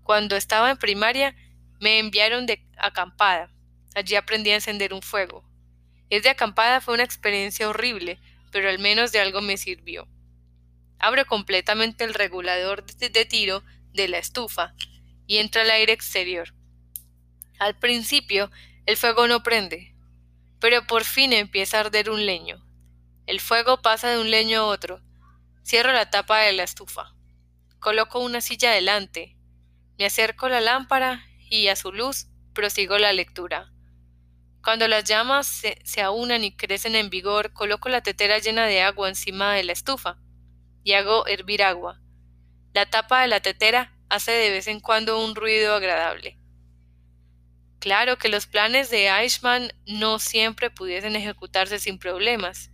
Cuando 0.02 0.36
estaba 0.36 0.72
en 0.72 0.78
primaria, 0.78 1.36
me 1.80 2.00
enviaron 2.00 2.48
de 2.48 2.66
acampada. 2.78 3.52
Allí 3.96 4.16
aprendí 4.16 4.52
a 4.52 4.56
encender 4.56 4.94
un 4.94 5.02
fuego. 5.02 5.44
Ir 6.10 6.22
de 6.22 6.30
acampada 6.30 6.82
fue 6.82 6.94
una 6.94 7.04
experiencia 7.04 7.70
horrible, 7.70 8.20
pero 8.52 8.70
al 8.70 8.80
menos 8.80 9.12
de 9.12 9.20
algo 9.20 9.42
me 9.42 9.58
sirvió. 9.58 10.08
Abro 11.00 11.26
completamente 11.26 12.04
el 12.04 12.14
regulador 12.14 12.86
de 12.86 13.26
tiro 13.26 13.64
de 13.94 14.08
la 14.08 14.18
estufa 14.18 14.74
y 15.26 15.38
entra 15.38 15.64
el 15.64 15.72
aire 15.72 15.94
exterior. 15.94 16.54
Al 17.60 17.78
principio, 17.78 18.52
el 18.86 18.98
fuego 18.98 19.28
no 19.28 19.44
prende, 19.44 19.96
pero 20.60 20.86
por 20.86 21.04
fin 21.04 21.34
empieza 21.34 21.78
a 21.78 21.82
arder 21.82 22.10
un 22.10 22.26
leño. 22.26 22.64
El 23.26 23.40
fuego 23.40 23.82
pasa 23.82 24.10
de 24.10 24.20
un 24.20 24.30
leño 24.30 24.62
a 24.62 24.66
otro. 24.66 25.02
Cierro 25.64 25.92
la 25.92 26.10
tapa 26.10 26.40
de 26.40 26.54
la 26.54 26.64
estufa. 26.64 27.14
Coloco 27.80 28.20
una 28.20 28.42
silla 28.42 28.72
delante, 28.72 29.38
me 29.98 30.06
acerco 30.06 30.48
a 30.48 30.50
la 30.50 30.62
lámpara 30.62 31.24
y 31.50 31.68
a 31.68 31.76
su 31.76 31.92
luz 31.92 32.28
prosigo 32.54 32.98
la 32.98 33.14
lectura. 33.14 33.72
Cuando 34.64 34.88
las 34.88 35.06
llamas 35.06 35.48
se, 35.48 35.80
se, 35.84 36.02
aunan 36.02 36.44
y 36.44 36.56
crecen 36.56 36.96
en 36.96 37.10
vigor, 37.10 37.52
coloco 37.54 37.90
la 37.90 38.02
tetera 38.02 38.38
llena 38.38 38.66
de 38.66 38.82
agua 38.82 39.10
encima 39.10 39.54
de 39.54 39.64
la 39.64 39.72
estufa 39.72 40.18
y 40.84 40.94
hago 40.94 41.26
hervir 41.28 41.64
agua. 41.64 42.00
La 42.74 42.86
tapa 42.86 43.22
de 43.22 43.28
la 43.28 43.40
tetera 43.40 43.98
hace 44.10 44.32
de 44.32 44.52
vez 44.52 44.68
en 44.68 44.80
cuando 44.80 45.24
un 45.24 45.36
ruido 45.36 45.74
agradable. 45.74 46.38
Claro 47.80 48.18
que 48.18 48.30
los 48.30 48.46
planes 48.46 48.92
de 48.92 49.08
Eichmann 49.08 49.72
no 49.88 50.20
siempre 50.20 50.70
pudiesen 50.70 51.16
ejecutarse 51.16 51.80
sin 51.80 51.98
problemas. 51.98 52.70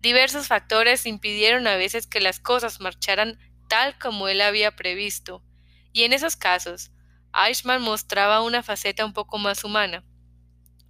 Diversos 0.00 0.46
factores 0.46 1.06
impidieron 1.06 1.66
a 1.66 1.76
veces 1.76 2.06
que 2.06 2.20
las 2.20 2.38
cosas 2.38 2.80
marcharan 2.80 3.38
tal 3.68 3.98
como 3.98 4.28
él 4.28 4.40
había 4.40 4.76
previsto, 4.76 5.42
y 5.92 6.04
en 6.04 6.12
esos 6.12 6.36
casos, 6.36 6.92
Eichmann 7.34 7.82
mostraba 7.82 8.42
una 8.42 8.62
faceta 8.62 9.04
un 9.04 9.12
poco 9.12 9.38
más 9.38 9.64
humana. 9.64 10.04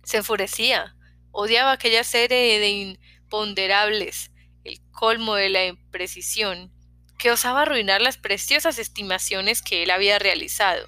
Se 0.03 0.19
enfurecía, 0.19 0.97
odiaba 1.31 1.73
aquella 1.73 2.05
serie 2.05 2.59
de 2.59 2.71
imponderables, 2.71 4.31
el 4.65 4.81
colmo 4.91 5.35
de 5.35 5.49
la 5.49 5.67
imprecisión, 5.67 6.73
que 7.19 7.31
osaba 7.31 7.63
arruinar 7.63 8.03
las 8.03 8.19
preciosas 8.19 8.79
estimaciones 8.79 9.63
que 9.63 9.83
él 9.83 9.91
había 9.91 10.19
realizado. 10.19 10.87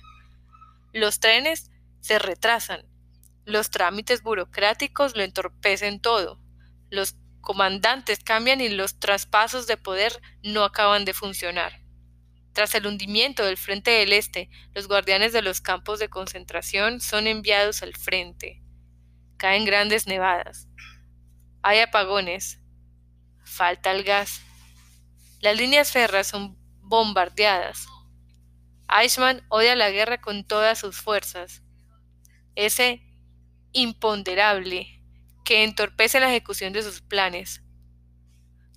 Los 0.92 1.20
trenes 1.20 1.70
se 2.00 2.18
retrasan, 2.18 2.86
los 3.44 3.70
trámites 3.70 4.22
burocráticos 4.22 5.16
lo 5.16 5.22
entorpecen 5.22 6.00
todo, 6.00 6.40
los 6.90 7.14
comandantes 7.40 8.24
cambian 8.24 8.60
y 8.60 8.68
los 8.68 8.98
traspasos 8.98 9.66
de 9.66 9.76
poder 9.76 10.20
no 10.42 10.64
acaban 10.64 11.04
de 11.04 11.14
funcionar. 11.14 11.80
Tras 12.52 12.74
el 12.74 12.86
hundimiento 12.86 13.44
del 13.44 13.56
frente 13.56 13.90
del 13.90 14.12
Este, 14.12 14.48
los 14.74 14.88
guardianes 14.88 15.32
de 15.32 15.42
los 15.42 15.60
campos 15.60 15.98
de 15.98 16.08
concentración 16.08 17.00
son 17.00 17.26
enviados 17.26 17.82
al 17.82 17.94
frente. 17.94 18.63
Caen 19.44 19.66
grandes 19.66 20.06
nevadas. 20.06 20.68
Hay 21.60 21.78
apagones. 21.80 22.60
Falta 23.44 23.92
el 23.92 24.02
gas. 24.02 24.40
Las 25.42 25.54
líneas 25.54 25.92
férreas 25.92 26.28
son 26.28 26.56
bombardeadas. 26.80 27.86
Eichmann 28.88 29.44
odia 29.50 29.76
la 29.76 29.90
guerra 29.90 30.18
con 30.18 30.46
todas 30.46 30.78
sus 30.78 30.96
fuerzas. 30.96 31.62
Ese 32.54 33.02
imponderable 33.72 35.02
que 35.44 35.62
entorpece 35.62 36.20
la 36.20 36.30
ejecución 36.30 36.72
de 36.72 36.82
sus 36.82 37.02
planes. 37.02 37.62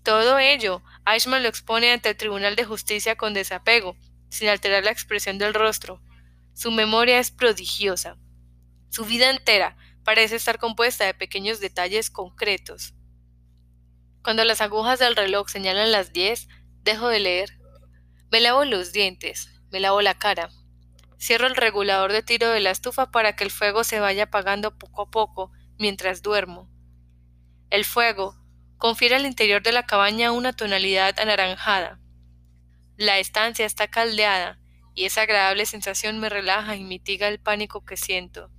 Todo 0.03 0.37
ello, 0.37 0.83
Eichmann 1.05 1.43
lo 1.43 1.47
expone 1.47 1.93
ante 1.93 2.09
el 2.09 2.17
Tribunal 2.17 2.57
de 2.57 2.65
Justicia 2.65 3.15
con 3.15 3.33
desapego, 3.33 3.95
sin 4.27 4.49
alterar 4.49 4.83
la 4.83 4.91
expresión 4.91 5.37
del 5.37 5.53
rostro. 5.53 6.01
Su 6.53 6.71
memoria 6.71 7.19
es 7.19 7.31
prodigiosa. 7.31 8.17
Su 8.89 9.05
vida 9.05 9.29
entera 9.29 9.77
parece 10.07 10.37
estar 10.37 10.57
compuesta 10.57 11.03
de 11.03 11.13
pequeños 11.13 11.59
detalles 11.59 12.09
concretos. 12.09 12.93
Cuando 14.23 14.45
las 14.45 14.61
agujas 14.61 14.99
del 14.99 15.17
reloj 15.17 15.49
señalan 15.49 15.91
las 15.91 16.13
diez, 16.13 16.47
dejo 16.81 17.09
de 17.09 17.19
leer. 17.19 17.59
Me 18.31 18.39
lavo 18.39 18.63
los 18.63 18.93
dientes, 18.93 19.49
me 19.69 19.81
lavo 19.81 20.01
la 20.01 20.17
cara. 20.17 20.49
Cierro 21.19 21.45
el 21.45 21.57
regulador 21.57 22.13
de 22.13 22.23
tiro 22.23 22.47
de 22.47 22.61
la 22.61 22.71
estufa 22.71 23.11
para 23.11 23.35
que 23.35 23.43
el 23.43 23.51
fuego 23.51 23.83
se 23.83 23.99
vaya 23.99 24.23
apagando 24.23 24.77
poco 24.77 25.01
a 25.01 25.11
poco 25.11 25.51
mientras 25.77 26.21
duermo. 26.21 26.69
El 27.69 27.83
fuego 27.83 28.37
confiere 28.77 29.15
al 29.17 29.25
interior 29.25 29.61
de 29.61 29.73
la 29.73 29.85
cabaña 29.85 30.31
una 30.31 30.53
tonalidad 30.53 31.19
anaranjada. 31.19 31.99
La 32.95 33.19
estancia 33.19 33.65
está 33.65 33.89
caldeada 33.89 34.57
y 34.95 35.03
esa 35.03 35.23
agradable 35.23 35.65
sensación 35.65 36.17
me 36.21 36.29
relaja 36.29 36.77
y 36.77 36.85
mitiga 36.85 37.27
el 37.27 37.41
pánico 37.41 37.83
que 37.83 37.97
siento. 37.97 38.49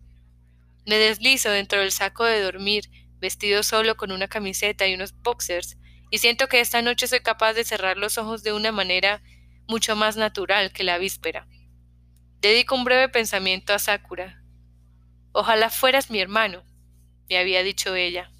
Me 0.88 0.96
deslizo 0.96 1.50
dentro 1.50 1.80
del 1.80 1.92
saco 1.92 2.24
de 2.24 2.40
dormir, 2.40 2.88
vestido 3.18 3.62
solo 3.62 3.98
con 3.98 4.10
una 4.10 4.26
camiseta 4.26 4.86
y 4.86 4.94
unos 4.94 5.12
boxers, 5.20 5.76
y 6.10 6.16
siento 6.16 6.46
que 6.46 6.60
esta 6.60 6.80
noche 6.80 7.06
soy 7.06 7.20
capaz 7.20 7.52
de 7.52 7.64
cerrar 7.64 7.98
los 7.98 8.16
ojos 8.16 8.42
de 8.42 8.54
una 8.54 8.72
manera 8.72 9.22
mucho 9.66 9.96
más 9.96 10.16
natural 10.16 10.72
que 10.72 10.84
la 10.84 10.96
víspera. 10.96 11.46
Dedico 12.40 12.74
un 12.74 12.84
breve 12.84 13.10
pensamiento 13.10 13.74
a 13.74 13.78
Sakura. 13.78 14.42
Ojalá 15.32 15.68
fueras 15.68 16.10
mi 16.10 16.20
hermano, 16.20 16.64
me 17.28 17.36
había 17.36 17.62
dicho 17.62 17.94
ella. 17.94 18.30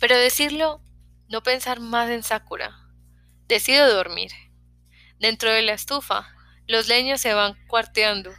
Pero 0.00 0.16
decirlo, 0.16 0.82
no 1.28 1.44
pensar 1.44 1.78
más 1.78 2.10
en 2.10 2.24
Sakura. 2.24 2.76
Decido 3.46 3.94
dormir. 3.94 4.32
Dentro 5.20 5.52
de 5.52 5.62
la 5.62 5.74
estufa, 5.74 6.28
los 6.66 6.88
leños 6.88 7.20
se 7.20 7.34
van 7.34 7.54
cuarteando. 7.68 8.32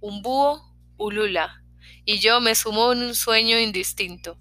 Un 0.00 0.22
búho 0.22 0.76
ulula, 0.96 1.59
y 2.10 2.18
yo 2.18 2.40
me 2.40 2.56
sumo 2.56 2.92
en 2.92 3.04
un 3.04 3.14
sueño 3.14 3.56
indistinto. 3.60 4.36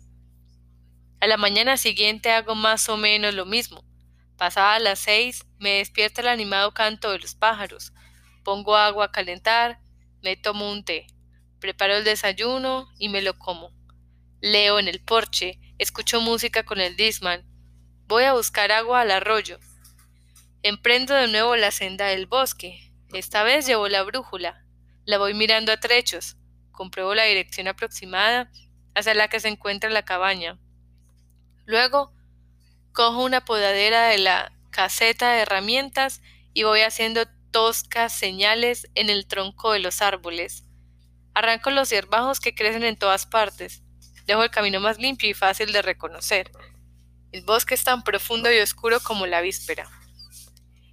A 1.20 1.28
la 1.28 1.38
mañana 1.38 1.78
siguiente 1.78 2.32
hago 2.32 2.56
más 2.56 2.90
o 2.90 2.98
menos 2.98 3.36
lo 3.36 3.46
mismo. 3.46 3.86
Pasada 4.38 4.80
las 4.80 4.98
seis, 4.98 5.46
me 5.60 5.74
despierta 5.78 6.22
el 6.22 6.30
animado 6.30 6.74
canto 6.74 7.12
de 7.12 7.20
los 7.20 7.36
pájaros. 7.36 7.94
Pongo 8.44 8.76
agua 8.76 9.06
a 9.06 9.12
calentar, 9.12 9.80
me 10.24 10.36
tomo 10.36 10.72
un 10.72 10.84
té, 10.84 11.06
preparo 11.60 11.98
el 11.98 12.04
desayuno 12.04 12.90
y 12.98 13.10
me 13.10 13.22
lo 13.22 13.38
como. 13.38 13.72
Leo 14.42 14.80
en 14.80 14.88
el 14.88 15.00
porche, 15.00 15.60
escucho 15.78 16.22
música 16.22 16.64
con 16.64 16.80
el 16.80 16.96
disman. 16.96 17.46
Voy 18.08 18.24
a 18.24 18.34
buscar 18.34 18.72
agua 18.72 19.02
al 19.02 19.12
arroyo. 19.12 19.60
Emprendo 20.64 21.14
de 21.14 21.28
nuevo 21.28 21.56
la 21.56 21.70
senda 21.70 22.08
del 22.08 22.26
bosque. 22.26 22.92
Esta 23.14 23.44
vez 23.44 23.68
llevo 23.68 23.88
la 23.90 24.02
brújula. 24.02 24.66
La 25.06 25.20
voy 25.20 25.36
mirando 25.36 25.72
a 25.72 25.80
trechos. 25.80 26.39
Compruebo 26.80 27.14
la 27.14 27.26
dirección 27.26 27.68
aproximada 27.68 28.50
hacia 28.96 29.14
la 29.14 29.28
que 29.28 29.42
se 29.42 29.50
encuentra 29.50 29.90
la 29.90 30.06
cabaña. 30.06 30.58
Luego, 31.66 32.14
cojo 32.94 33.22
una 33.22 33.44
podadera 33.44 34.06
de 34.06 34.18
la 34.18 34.54
caseta 34.70 35.34
de 35.34 35.42
herramientas 35.42 36.22
y 36.54 36.64
voy 36.64 36.80
haciendo 36.80 37.26
toscas 37.52 38.14
señales 38.18 38.88
en 38.96 39.10
el 39.10 39.28
tronco 39.28 39.74
de 39.74 39.80
los 39.80 40.02
árboles. 40.02 40.64
Arranco 41.34 41.70
los 41.70 41.90
hierbajos 41.90 42.40
que 42.40 42.56
crecen 42.56 42.86
en 42.86 42.96
todas 42.96 43.26
partes. 43.26 43.84
Dejo 44.26 44.42
el 44.42 44.50
camino 44.50 44.80
más 44.80 45.00
limpio 45.00 45.30
y 45.30 45.34
fácil 45.34 45.74
de 45.74 45.82
reconocer. 45.82 46.50
El 47.34 47.44
bosque 47.44 47.74
es 47.74 47.84
tan 47.84 48.04
profundo 48.04 48.50
y 48.54 48.60
oscuro 48.60 49.02
como 49.02 49.28
la 49.28 49.42
víspera. 49.42 49.90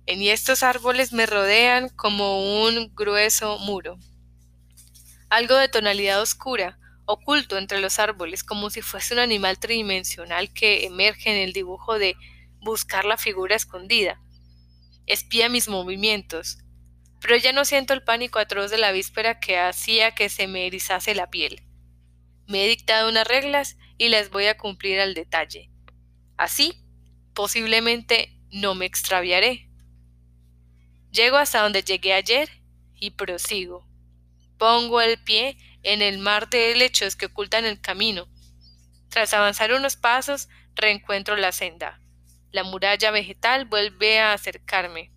En 0.06 0.20
estos 0.20 0.64
árboles 0.64 1.12
me 1.12 1.26
rodean 1.26 1.90
como 1.90 2.64
un 2.64 2.92
grueso 2.92 3.60
muro. 3.60 4.00
Algo 5.28 5.56
de 5.56 5.68
tonalidad 5.68 6.22
oscura, 6.22 6.78
oculto 7.04 7.58
entre 7.58 7.80
los 7.80 7.98
árboles, 7.98 8.44
como 8.44 8.70
si 8.70 8.82
fuese 8.82 9.14
un 9.14 9.20
animal 9.20 9.58
tridimensional 9.58 10.52
que 10.52 10.84
emerge 10.84 11.30
en 11.30 11.36
el 11.36 11.52
dibujo 11.52 11.98
de 11.98 12.16
buscar 12.60 13.04
la 13.04 13.16
figura 13.16 13.56
escondida. 13.56 14.20
Espía 15.06 15.48
mis 15.48 15.68
movimientos, 15.68 16.58
pero 17.20 17.36
ya 17.36 17.52
no 17.52 17.64
siento 17.64 17.92
el 17.92 18.02
pánico 18.02 18.38
atroz 18.38 18.70
de 18.70 18.78
la 18.78 18.92
víspera 18.92 19.40
que 19.40 19.58
hacía 19.58 20.14
que 20.14 20.28
se 20.28 20.46
me 20.46 20.66
erizase 20.66 21.14
la 21.14 21.30
piel. 21.30 21.62
Me 22.46 22.64
he 22.64 22.68
dictado 22.68 23.08
unas 23.08 23.26
reglas 23.26 23.76
y 23.98 24.08
las 24.08 24.30
voy 24.30 24.46
a 24.46 24.56
cumplir 24.56 25.00
al 25.00 25.14
detalle. 25.14 25.70
Así, 26.36 26.84
posiblemente 27.34 28.38
no 28.50 28.74
me 28.74 28.86
extraviaré. 28.86 29.68
Llego 31.10 31.36
hasta 31.36 31.62
donde 31.62 31.82
llegué 31.82 32.12
ayer 32.12 32.48
y 32.94 33.10
prosigo. 33.12 33.85
Pongo 34.58 35.00
el 35.00 35.22
pie 35.22 35.58
en 35.82 36.02
el 36.02 36.18
mar 36.18 36.48
de 36.48 36.72
helechos 36.72 37.14
que 37.16 37.26
ocultan 37.26 37.64
el 37.64 37.80
camino. 37.80 38.26
Tras 39.10 39.34
avanzar 39.34 39.72
unos 39.72 39.96
pasos, 39.96 40.48
reencuentro 40.74 41.36
la 41.36 41.52
senda. 41.52 42.00
La 42.52 42.64
muralla 42.64 43.10
vegetal 43.10 43.66
vuelve 43.66 44.18
a 44.18 44.32
acercarme. 44.32 45.12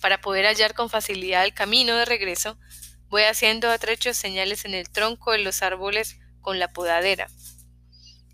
Para 0.00 0.20
poder 0.20 0.46
hallar 0.46 0.74
con 0.74 0.90
facilidad 0.90 1.44
el 1.44 1.54
camino 1.54 1.94
de 1.96 2.04
regreso, 2.04 2.58
voy 3.08 3.22
haciendo 3.22 3.70
a 3.70 3.78
trechos 3.78 4.16
señales 4.16 4.64
en 4.64 4.74
el 4.74 4.90
tronco 4.90 5.32
de 5.32 5.38
los 5.38 5.62
árboles 5.62 6.18
con 6.40 6.58
la 6.58 6.72
podadera. 6.72 7.28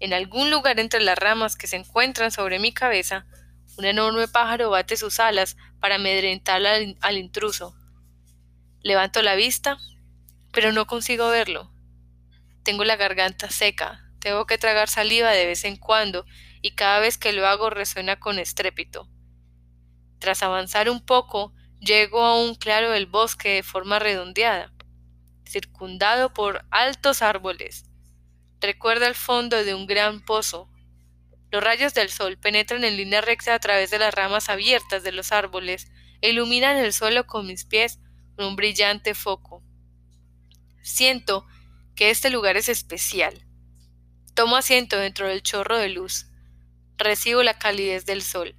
En 0.01 0.13
algún 0.13 0.51
lugar 0.51 0.81
entre 0.81 1.01
las 1.01 1.19
ramas 1.19 1.57
que 1.57 1.67
se 1.67 1.77
encuentran 1.77 2.31
sobre 2.31 2.59
mi 2.59 2.73
cabeza, 2.73 3.27
un 3.77 3.85
enorme 3.85 4.29
pájaro 4.29 4.71
bate 4.71 4.97
sus 4.97 5.21
alas 5.21 5.57
para 5.81 5.97
amedrentar 5.97 6.65
al, 6.67 6.97
al 7.01 7.19
intruso. 7.19 7.75
Levanto 8.83 9.23
la 9.23 9.35
vista 9.35 9.79
pero 10.55 10.73
no 10.73 10.87
consigo 10.87 11.29
verlo. 11.29 11.73
Tengo 12.63 12.85
la 12.85 12.97
garganta 12.97 13.51
seca, 13.51 14.09
tengo 14.21 14.47
que 14.47 14.57
tragar 14.57 14.89
saliva 14.89 15.33
de 15.33 15.47
vez 15.47 15.65
en 15.65 15.77
cuando 15.77 16.25
y 16.63 16.77
cada 16.77 17.01
vez 17.01 17.19
que 17.19 17.33
lo 17.33 17.47
hago 17.47 17.71
resuena 17.71 18.19
con 18.19 18.39
estrépito. 18.39 19.11
Tras 20.21 20.43
avanzar 20.43 20.89
un 20.89 21.05
poco, 21.05 21.53
llego 21.81 22.23
a 22.23 22.41
un 22.41 22.55
claro 22.55 22.91
del 22.91 23.07
bosque 23.07 23.57
de 23.57 23.63
forma 23.63 23.99
redondeada, 23.99 24.73
circundado 25.47 26.33
por 26.33 26.65
altos 26.71 27.21
árboles. 27.21 27.85
Recuerda 28.61 29.09
el 29.09 29.15
fondo 29.15 29.63
de 29.63 29.75
un 29.75 29.87
gran 29.87 30.25
pozo. 30.25 30.71
Los 31.51 31.63
rayos 31.63 31.95
del 31.95 32.09
sol 32.09 32.39
penetran 32.39 32.85
en 32.85 32.97
línea 32.97 33.21
recta 33.21 33.55
a 33.55 33.59
través 33.59 33.91
de 33.91 33.99
las 33.99 34.15
ramas 34.15 34.49
abiertas 34.49 35.03
de 35.03 35.13
los 35.13 35.33
árboles 35.33 35.91
e 36.23 36.31
iluminan 36.31 36.77
el 36.77 36.93
suelo 36.93 37.27
con 37.27 37.47
mis 37.47 37.65
pies 37.67 37.99
con 38.37 38.47
un 38.47 38.57
brillante 38.57 39.15
foco. 39.15 39.64
Siento 40.85 41.47
que 41.97 42.11
este 42.11 42.29
lugar 42.29 42.59
es 42.59 42.69
especial. 42.69 43.47
Tomo 44.35 44.57
asiento 44.57 44.99
dentro 44.99 45.27
del 45.27 45.43
chorro 45.43 45.79
de 45.79 45.89
luz. 45.89 46.27
Recibo 46.99 47.43
la 47.43 47.59
calidez 47.59 48.05
del 48.05 48.21
sol. 48.21 48.55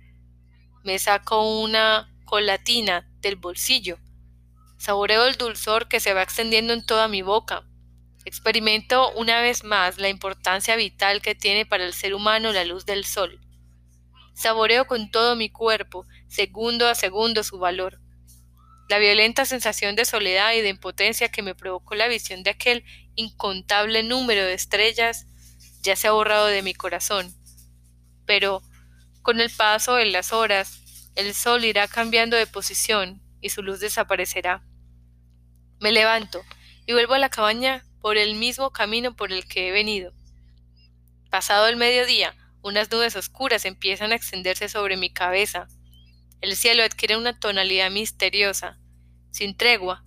Me 0.84 0.98
saco 0.98 1.62
una 1.62 2.12
colatina 2.26 3.08
del 3.22 3.36
bolsillo. 3.36 4.00
Saboreo 4.80 5.28
el 5.28 5.36
dulzor 5.36 5.88
que 5.88 6.00
se 6.00 6.16
va 6.16 6.24
extendiendo 6.24 6.74
en 6.74 6.84
toda 6.84 7.08
mi 7.08 7.22
boca. 7.22 7.64
Experimento 8.26 9.12
una 9.12 9.42
vez 9.42 9.64
más 9.64 10.00
la 10.00 10.10
importancia 10.10 10.76
vital 10.76 11.22
que 11.22 11.36
tiene 11.36 11.68
para 11.68 11.86
el 11.86 11.94
ser 11.94 12.16
humano 12.16 12.52
la 12.52 12.66
luz 12.66 12.88
del 12.88 13.06
sol. 13.06 13.40
Saboreo 14.34 14.88
con 14.88 15.12
todo 15.12 15.36
mi 15.36 15.52
cuerpo, 15.52 16.08
segundo 16.28 16.88
a 16.88 16.96
segundo, 16.96 17.44
su 17.44 17.60
valor. 17.60 18.02
La 18.88 19.00
violenta 19.00 19.46
sensación 19.46 19.96
de 19.96 20.06
soledad 20.06 20.54
y 20.54 20.62
de 20.62 20.70
impotencia 20.70 21.30
que 21.30 21.42
me 21.42 21.56
provocó 21.56 21.96
la 21.96 22.08
visión 22.08 22.44
de 22.44 22.52
aquel 22.52 22.86
incontable 23.16 24.04
número 24.04 24.44
de 24.46 24.54
estrellas 24.54 25.26
ya 25.82 25.96
se 25.96 26.08
ha 26.08 26.12
borrado 26.12 26.48
de 26.48 26.62
mi 26.62 26.74
corazón. 26.74 27.34
Pero, 28.26 28.62
con 29.22 29.40
el 29.40 29.50
paso 29.50 29.96
de 29.96 30.06
las 30.06 30.34
horas, 30.34 31.10
el 31.16 31.34
sol 31.34 31.64
irá 31.66 31.88
cambiando 31.88 32.38
de 32.38 32.48
posición 32.48 33.22
y 33.42 33.50
su 33.50 33.64
luz 33.64 33.80
desaparecerá. 33.80 34.64
Me 35.80 35.92
levanto 35.92 36.44
y 36.86 36.94
vuelvo 36.94 37.14
a 37.14 37.20
la 37.20 37.30
cabaña 37.30 37.86
por 38.02 38.18
el 38.18 38.36
mismo 38.36 38.72
camino 38.72 39.16
por 39.16 39.32
el 39.32 39.48
que 39.48 39.68
he 39.68 39.72
venido. 39.72 40.14
Pasado 41.32 41.68
el 41.68 41.76
mediodía, 41.76 42.36
unas 42.62 42.92
nubes 42.92 43.16
oscuras 43.16 43.66
empiezan 43.66 44.12
a 44.12 44.16
extenderse 44.16 44.70
sobre 44.70 44.98
mi 44.98 45.12
cabeza, 45.12 45.68
el 46.42 46.56
cielo 46.56 46.84
adquiere 46.84 47.18
una 47.18 47.40
tonalidad 47.40 47.92
misteriosa. 47.92 48.80
Sin 49.32 49.56
tregua, 49.58 50.04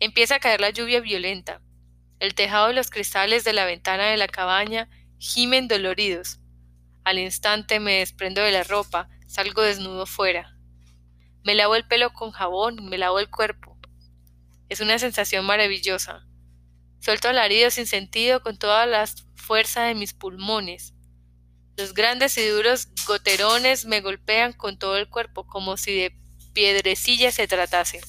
empieza 0.00 0.36
a 0.36 0.40
caer 0.40 0.60
la 0.60 0.70
lluvia 0.70 1.00
violenta. 1.00 1.60
El 2.20 2.34
tejado 2.34 2.70
y 2.70 2.74
los 2.74 2.90
cristales 2.90 3.44
de 3.44 3.52
la 3.52 3.64
ventana 3.64 4.06
de 4.06 4.16
la 4.16 4.28
cabaña 4.28 4.88
gimen 5.18 5.68
doloridos. 5.68 6.40
Al 7.04 7.18
instante 7.18 7.80
me 7.80 7.98
desprendo 7.98 8.42
de 8.42 8.52
la 8.52 8.64
ropa, 8.64 9.08
salgo 9.26 9.62
desnudo 9.62 10.06
fuera. 10.06 10.56
Me 11.42 11.54
lavo 11.54 11.76
el 11.76 11.86
pelo 11.86 12.12
con 12.12 12.30
jabón, 12.30 12.86
me 12.88 12.96
lavo 12.96 13.18
el 13.18 13.28
cuerpo. 13.28 13.78
Es 14.68 14.80
una 14.80 14.98
sensación 14.98 15.44
maravillosa. 15.44 16.26
Suelto 17.00 17.28
alarido 17.28 17.70
sin 17.70 17.86
sentido 17.86 18.42
con 18.42 18.56
toda 18.56 18.86
la 18.86 19.04
fuerza 19.34 19.82
de 19.82 19.94
mis 19.94 20.14
pulmones. 20.14 20.94
Los 21.76 21.92
grandes 21.92 22.38
y 22.38 22.46
duros 22.46 22.88
goterones 23.06 23.84
me 23.84 24.00
golpean 24.00 24.52
con 24.52 24.78
todo 24.78 24.96
el 24.96 25.08
cuerpo 25.08 25.46
como 25.46 25.76
si 25.76 25.94
de 25.94 26.16
piedrecilla 26.52 27.32
se 27.32 27.48
tratase. 27.48 28.00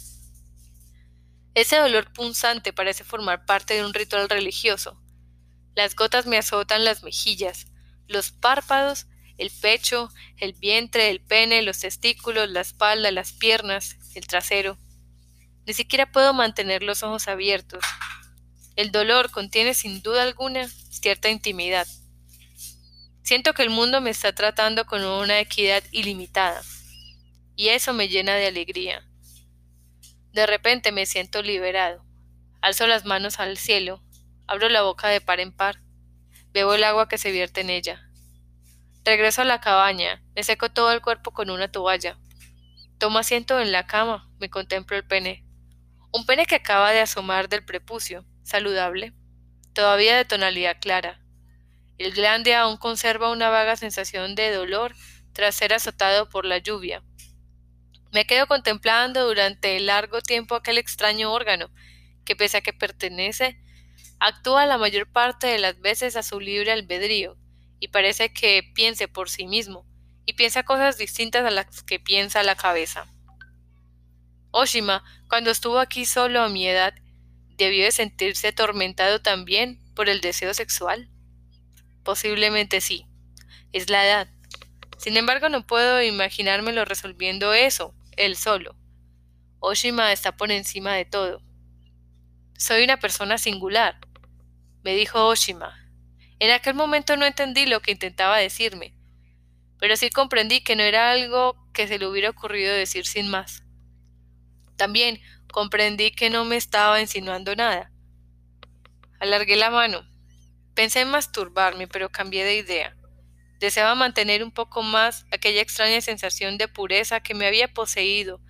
Ese 1.56 1.78
dolor 1.78 2.14
punzante 2.14 2.74
parece 2.74 3.04
formar 3.04 3.46
parte 3.46 3.74
de 3.74 3.84
un 3.84 3.94
ritual 3.94 4.30
religioso. 4.30 5.02
Las 5.74 5.96
gotas 5.96 6.28
me 6.28 6.38
azotan 6.38 6.86
las 6.86 7.02
mejillas, 7.02 7.68
los 8.08 8.32
párpados, 8.32 9.08
el 9.38 9.50
pecho, 9.50 10.10
el 10.38 10.54
vientre, 10.54 11.10
el 11.10 11.22
pene, 11.22 11.62
los 11.62 11.80
testículos, 11.80 12.50
la 12.50 12.62
espalda, 12.62 13.10
las 13.12 13.34
piernas, 13.34 13.98
el 14.14 14.28
trasero. 14.28 14.78
Ni 15.66 15.74
siquiera 15.74 16.12
puedo 16.12 16.34
mantener 16.34 16.84
los 16.84 17.02
ojos 17.02 17.28
abiertos. 17.28 17.84
El 18.76 18.92
dolor 18.92 19.32
contiene 19.32 19.74
sin 19.74 20.02
duda 20.02 20.22
alguna 20.22 20.68
cierta 20.68 21.30
intimidad. 21.30 21.88
Siento 23.26 23.56
que 23.56 23.64
el 23.64 23.72
mundo 23.72 24.02
me 24.02 24.12
está 24.12 24.36
tratando 24.36 24.86
con 24.86 25.04
una 25.04 25.40
equidad 25.40 25.84
ilimitada, 25.90 26.62
y 27.56 27.70
eso 27.70 27.92
me 27.92 28.08
llena 28.08 28.36
de 28.36 28.46
alegría. 28.46 29.04
De 30.32 30.46
repente 30.46 30.92
me 30.92 31.08
siento 31.08 31.42
liberado. 31.42 32.06
Alzo 32.62 32.86
las 32.86 33.04
manos 33.04 33.40
al 33.40 33.58
cielo, 33.58 34.04
abro 34.46 34.70
la 34.70 34.84
boca 34.84 35.08
de 35.08 35.22
par 35.22 35.40
en 35.40 35.52
par, 35.52 35.82
bebo 36.52 36.76
el 36.76 36.84
agua 36.84 37.08
que 37.08 37.18
se 37.18 37.32
vierte 37.32 37.62
en 37.62 37.72
ella. 37.72 38.08
Regreso 39.04 39.42
a 39.42 39.46
la 39.46 39.60
cabaña, 39.60 40.24
me 40.36 40.44
seco 40.44 40.70
todo 40.70 40.92
el 40.92 41.02
cuerpo 41.02 41.32
con 41.32 41.50
una 41.50 41.72
toalla. 41.72 42.20
Tomo 43.00 43.18
asiento 43.18 43.60
en 43.60 43.72
la 43.72 43.88
cama, 43.88 44.30
me 44.38 44.52
contemplo 44.52 44.96
el 44.96 45.04
pene. 45.04 45.44
Un 46.14 46.28
pene 46.28 46.46
que 46.46 46.56
acaba 46.58 46.92
de 46.92 47.00
asomar 47.00 47.50
del 47.50 47.66
prepucio, 47.66 48.24
saludable, 48.44 49.16
todavía 49.74 50.16
de 50.16 50.26
tonalidad 50.26 50.78
clara. 50.80 51.25
El 51.98 52.12
glande 52.12 52.56
aún 52.56 52.78
conserva 52.78 53.32
una 53.32 53.50
vaga 53.50 53.78
sensación 53.78 54.36
de 54.36 54.52
dolor 54.52 54.96
tras 55.34 55.56
ser 55.56 55.74
azotado 55.74 56.30
por 56.30 56.46
la 56.46 56.58
lluvia. 56.58 57.04
Me 58.12 58.26
quedo 58.26 58.48
contemplando 58.48 59.28
durante 59.28 59.80
largo 59.80 60.22
tiempo 60.22 60.56
aquel 60.56 60.78
extraño 60.78 61.32
órgano, 61.32 61.70
que 62.26 62.36
pese 62.36 62.58
a 62.58 62.62
que 62.62 62.74
pertenece, 62.74 63.60
actúa 64.20 64.66
la 64.66 64.78
mayor 64.78 65.12
parte 65.12 65.48
de 65.48 65.60
las 65.60 65.80
veces 65.80 66.16
a 66.16 66.24
su 66.24 66.40
libre 66.40 66.72
albedrío, 66.72 67.38
y 67.80 67.90
parece 67.90 68.34
que 68.34 68.64
piense 68.74 69.08
por 69.08 69.30
sí 69.30 69.48
mismo, 69.48 69.86
y 70.26 70.34
piensa 70.34 70.64
cosas 70.64 70.98
distintas 70.98 71.46
a 71.46 71.52
las 71.52 71.84
que 71.84 72.00
piensa 72.00 72.44
la 72.44 72.56
cabeza. 72.56 73.14
Oshima, 74.52 75.04
cuando 75.28 75.52
estuvo 75.52 75.80
aquí 75.80 76.06
solo 76.06 76.42
a 76.42 76.50
mi 76.50 76.68
edad, 76.68 76.94
debió 77.58 77.84
de 77.84 77.92
sentirse 77.92 78.48
atormentado 78.48 79.22
también 79.22 79.82
por 79.94 80.08
el 80.08 80.22
deseo 80.22 80.54
sexual. 80.54 81.10
Posiblemente 82.06 82.80
sí. 82.80 83.08
Es 83.74 83.90
la 83.90 84.06
edad. 84.06 84.30
Sin 84.98 85.18
embargo, 85.18 85.50
no 85.50 85.68
puedo 85.68 86.02
imaginármelo 86.02 86.86
resolviendo 86.86 87.54
eso, 87.54 87.94
él 88.16 88.38
solo. 88.38 88.78
Oshima 89.60 90.14
está 90.14 90.38
por 90.38 90.52
encima 90.52 90.94
de 90.94 91.06
todo. 91.06 91.42
Soy 92.58 92.84
una 92.84 92.98
persona 92.98 93.38
singular, 93.38 94.00
me 94.84 94.96
dijo 94.96 95.26
Oshima, 95.26 95.76
en 96.40 96.52
aquel 96.52 96.76
momento 96.76 97.18
no 97.18 97.26
entendí 97.26 97.66
lo 97.66 97.82
que 97.82 97.92
intentaba 97.92 98.38
decirme, 98.38 98.96
pero 99.80 99.98
sí 99.98 100.10
comprendí 100.10 100.64
que 100.64 100.76
no 100.76 100.84
era 100.84 101.12
algo 101.12 101.58
que 101.74 101.88
se 101.88 101.98
le 101.98 102.08
hubiera 102.08 102.30
ocurrido 102.30 102.74
decir 102.74 103.06
sin 103.06 103.30
más. 103.30 103.64
También 104.78 105.20
comprendí 105.52 106.12
que 106.12 106.30
no 106.30 106.46
me 106.46 106.56
estaba 106.56 107.02
insinuando 107.02 107.56
nada. 107.56 107.92
Alargué 109.20 109.56
la 109.56 109.72
mano. 109.72 110.08
Pensé 110.76 111.02
en 111.02 111.10
masturbarme, 111.10 111.88
pero 111.88 112.12
cambié 112.12 112.44
de 112.44 112.58
idea. 112.58 112.96
Deseaba 113.60 113.96
mantener 113.96 114.44
un 114.44 114.52
poco 114.52 114.84
más 114.84 115.26
aquella 115.32 115.62
extraña 115.62 116.02
sensación 116.02 116.58
de 116.58 116.68
pureza 116.68 117.22
que 117.22 117.34
me 117.34 117.48
había 117.48 117.74
poseído 117.74 118.42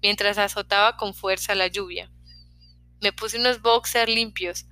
mientras 0.00 0.38
azotaba 0.38 0.96
con 0.96 1.12
fuerza 1.12 1.54
la 1.54 1.66
lluvia. 1.66 2.10
Me 3.00 3.12
puse 3.12 3.38
unos 3.38 3.60
boxers 3.62 4.12
limpios, 4.12 4.66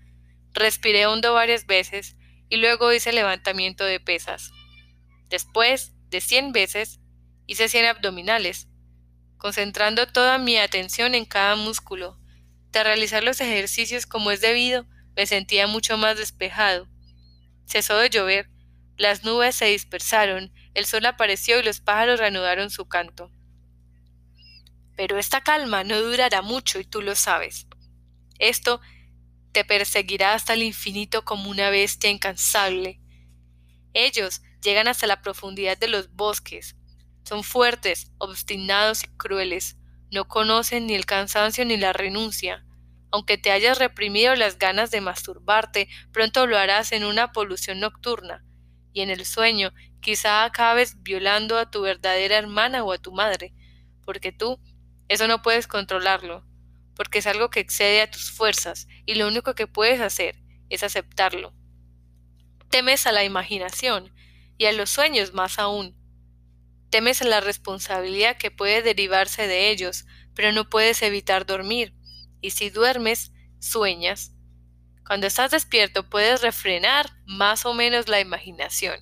respiré 0.53 1.07
hondo 1.07 1.35
varias 1.35 1.67
veces 1.67 2.17
y 2.49 2.57
luego 2.57 2.93
hice 2.93 3.13
levantamiento 3.13 3.85
de 3.85 3.99
pesas. 3.99 4.53
Después 5.29 5.93
de 6.11 6.21
cien 6.21 6.53
veces 6.53 7.01
hice 7.47 7.69
cien 7.69 7.87
abdominales, 7.87 8.69
concentrando 9.37 10.07
toda 10.07 10.39
mi 10.39 10.59
atención 10.59 11.17
en 11.17 11.25
cada 11.25 11.57
músculo. 11.57 12.19
De 12.71 12.85
realizar 12.85 13.25
los 13.25 13.41
ejercicios 13.41 14.07
como 14.07 14.31
es 14.31 14.41
debido, 14.41 14.87
me 15.17 15.27
sentía 15.27 15.67
mucho 15.67 15.97
más 15.97 16.17
despejado. 16.17 16.89
Cesó 17.71 17.97
de 17.99 18.11
llover, 18.11 18.51
las 18.97 19.23
nubes 19.23 19.55
se 19.55 19.67
dispersaron, 19.67 20.53
el 20.75 20.87
sol 20.87 21.07
apareció 21.07 21.61
y 21.61 21.63
los 21.63 21.81
pájaros 21.81 22.19
reanudaron 22.19 22.69
su 22.69 22.89
canto. 22.89 23.31
Pero 24.97 25.19
esta 25.19 25.43
calma 25.43 25.85
no 25.85 26.01
durará 26.01 26.43
mucho 26.43 26.81
y 26.81 26.85
tú 26.85 27.01
lo 27.01 27.15
sabes. 27.15 27.69
Esto 28.41 28.81
te 29.53 29.65
perseguirá 29.65 30.35
hasta 30.35 30.55
el 30.55 30.65
infinito 30.65 31.25
como 31.25 31.49
una 31.49 31.71
bestia 31.71 32.11
incansable. 32.11 33.01
Ellos 33.95 34.43
llegan 34.65 34.89
hasta 34.89 35.07
la 35.07 35.23
profundidad 35.23 35.79
de 35.79 35.87
los 35.87 36.13
bosques. 36.13 36.75
Son 37.23 37.45
fuertes, 37.45 38.11
obstinados 38.19 39.05
y 39.05 39.07
crueles. 39.17 39.77
No 40.11 40.27
conocen 40.27 40.89
ni 40.89 40.97
el 40.97 41.07
cansancio 41.07 41.65
ni 41.65 41.77
la 41.77 41.93
renuncia. 41.93 42.67
Aunque 43.13 43.39
te 43.39 43.51
hayas 43.51 43.79
reprimido 43.79 44.35
las 44.37 44.59
ganas 44.59 44.91
de 44.91 45.01
masturbarte, 45.01 45.89
pronto 46.13 46.47
lo 46.47 46.57
harás 46.57 46.93
en 46.93 47.05
una 47.05 47.33
polución 47.33 47.81
nocturna, 47.81 48.45
y 48.93 49.01
en 49.03 49.11
el 49.11 49.25
sueño 49.25 49.73
quizá 50.01 50.45
acabes 50.45 51.03
violando 51.03 51.59
a 51.59 51.71
tu 51.71 51.83
verdadera 51.83 52.39
hermana 52.39 52.85
o 52.85 52.93
a 52.93 52.99
tu 52.99 53.13
madre, 53.13 53.53
porque 54.05 54.33
tú 54.33 54.61
eso 55.09 55.27
no 55.27 55.43
puedes 55.43 55.67
controlarlo, 55.67 56.47
porque 56.95 57.19
es 57.19 57.27
algo 57.27 57.51
que 57.51 57.61
excede 57.61 58.01
a 58.01 58.11
tus 58.11 58.31
fuerzas 58.31 58.87
y 59.07 59.15
lo 59.15 59.27
único 59.27 59.55
que 59.55 59.67
puedes 59.67 60.01
hacer 60.01 60.37
es 60.69 60.83
aceptarlo. 60.85 61.53
Temes 62.71 63.07
a 63.07 63.13
la 63.13 63.25
imaginación 63.25 64.15
y 64.57 64.67
a 64.67 64.73
los 64.73 64.91
sueños 64.91 65.35
más 65.35 65.59
aún. 65.59 65.97
Temes 66.91 67.23
a 67.23 67.25
la 67.25 67.41
responsabilidad 67.41 68.37
que 68.37 68.53
puede 68.53 68.83
derivarse 68.83 69.49
de 69.49 69.71
ellos, 69.71 70.07
pero 70.35 70.53
no 70.53 70.71
puedes 70.71 71.03
evitar 71.03 71.47
dormir, 71.47 71.93
y 72.41 72.51
si 72.51 72.71
duermes, 72.71 73.33
sueñas. 73.59 74.33
Cuando 75.07 75.27
estás 75.27 75.51
despierto 75.51 76.09
puedes 76.09 76.43
refrenar 76.43 77.11
más 77.27 77.67
o 77.67 77.75
menos 77.75 78.09
la 78.09 78.21
imaginación, 78.21 79.01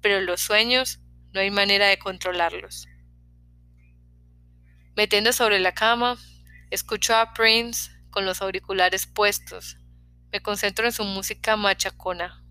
pero 0.00 0.20
los 0.20 0.40
sueños 0.40 1.00
no 1.32 1.40
hay 1.40 1.50
manera 1.50 1.86
de 1.86 1.98
controlarlos. 1.98 2.86
Metiendo 4.96 5.32
sobre 5.32 5.60
la 5.60 5.72
cama, 5.74 6.18
Escucho 6.70 7.16
a 7.16 7.32
Prince 7.32 7.90
con 8.10 8.26
los 8.26 8.42
auriculares 8.42 9.06
puestos. 9.06 9.78
Me 10.30 10.42
concentro 10.42 10.84
en 10.84 10.92
su 10.92 11.02
música 11.04 11.56
machacona. 11.56 12.44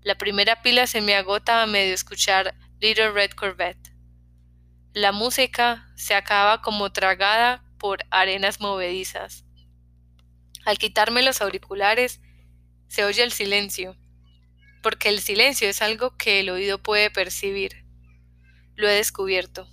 La 0.00 0.16
primera 0.16 0.62
pila 0.62 0.86
se 0.86 1.02
me 1.02 1.14
agota 1.14 1.62
a 1.62 1.66
medio 1.66 1.92
escuchar 1.92 2.54
Little 2.80 3.10
Red 3.10 3.32
Corvette. 3.32 3.92
La 4.94 5.12
música 5.12 5.92
se 5.94 6.14
acaba 6.14 6.62
como 6.62 6.90
tragada 6.90 7.62
por 7.78 8.00
arenas 8.10 8.60
movedizas. 8.60 9.44
Al 10.64 10.78
quitarme 10.78 11.22
los 11.22 11.40
auriculares, 11.40 12.20
se 12.88 13.04
oye 13.04 13.22
el 13.22 13.32
silencio, 13.32 13.96
porque 14.82 15.08
el 15.08 15.20
silencio 15.20 15.68
es 15.68 15.82
algo 15.82 16.16
que 16.16 16.40
el 16.40 16.50
oído 16.50 16.82
puede 16.82 17.10
percibir. 17.10 17.84
Lo 18.74 18.88
he 18.88 18.92
descubierto. 18.92 19.68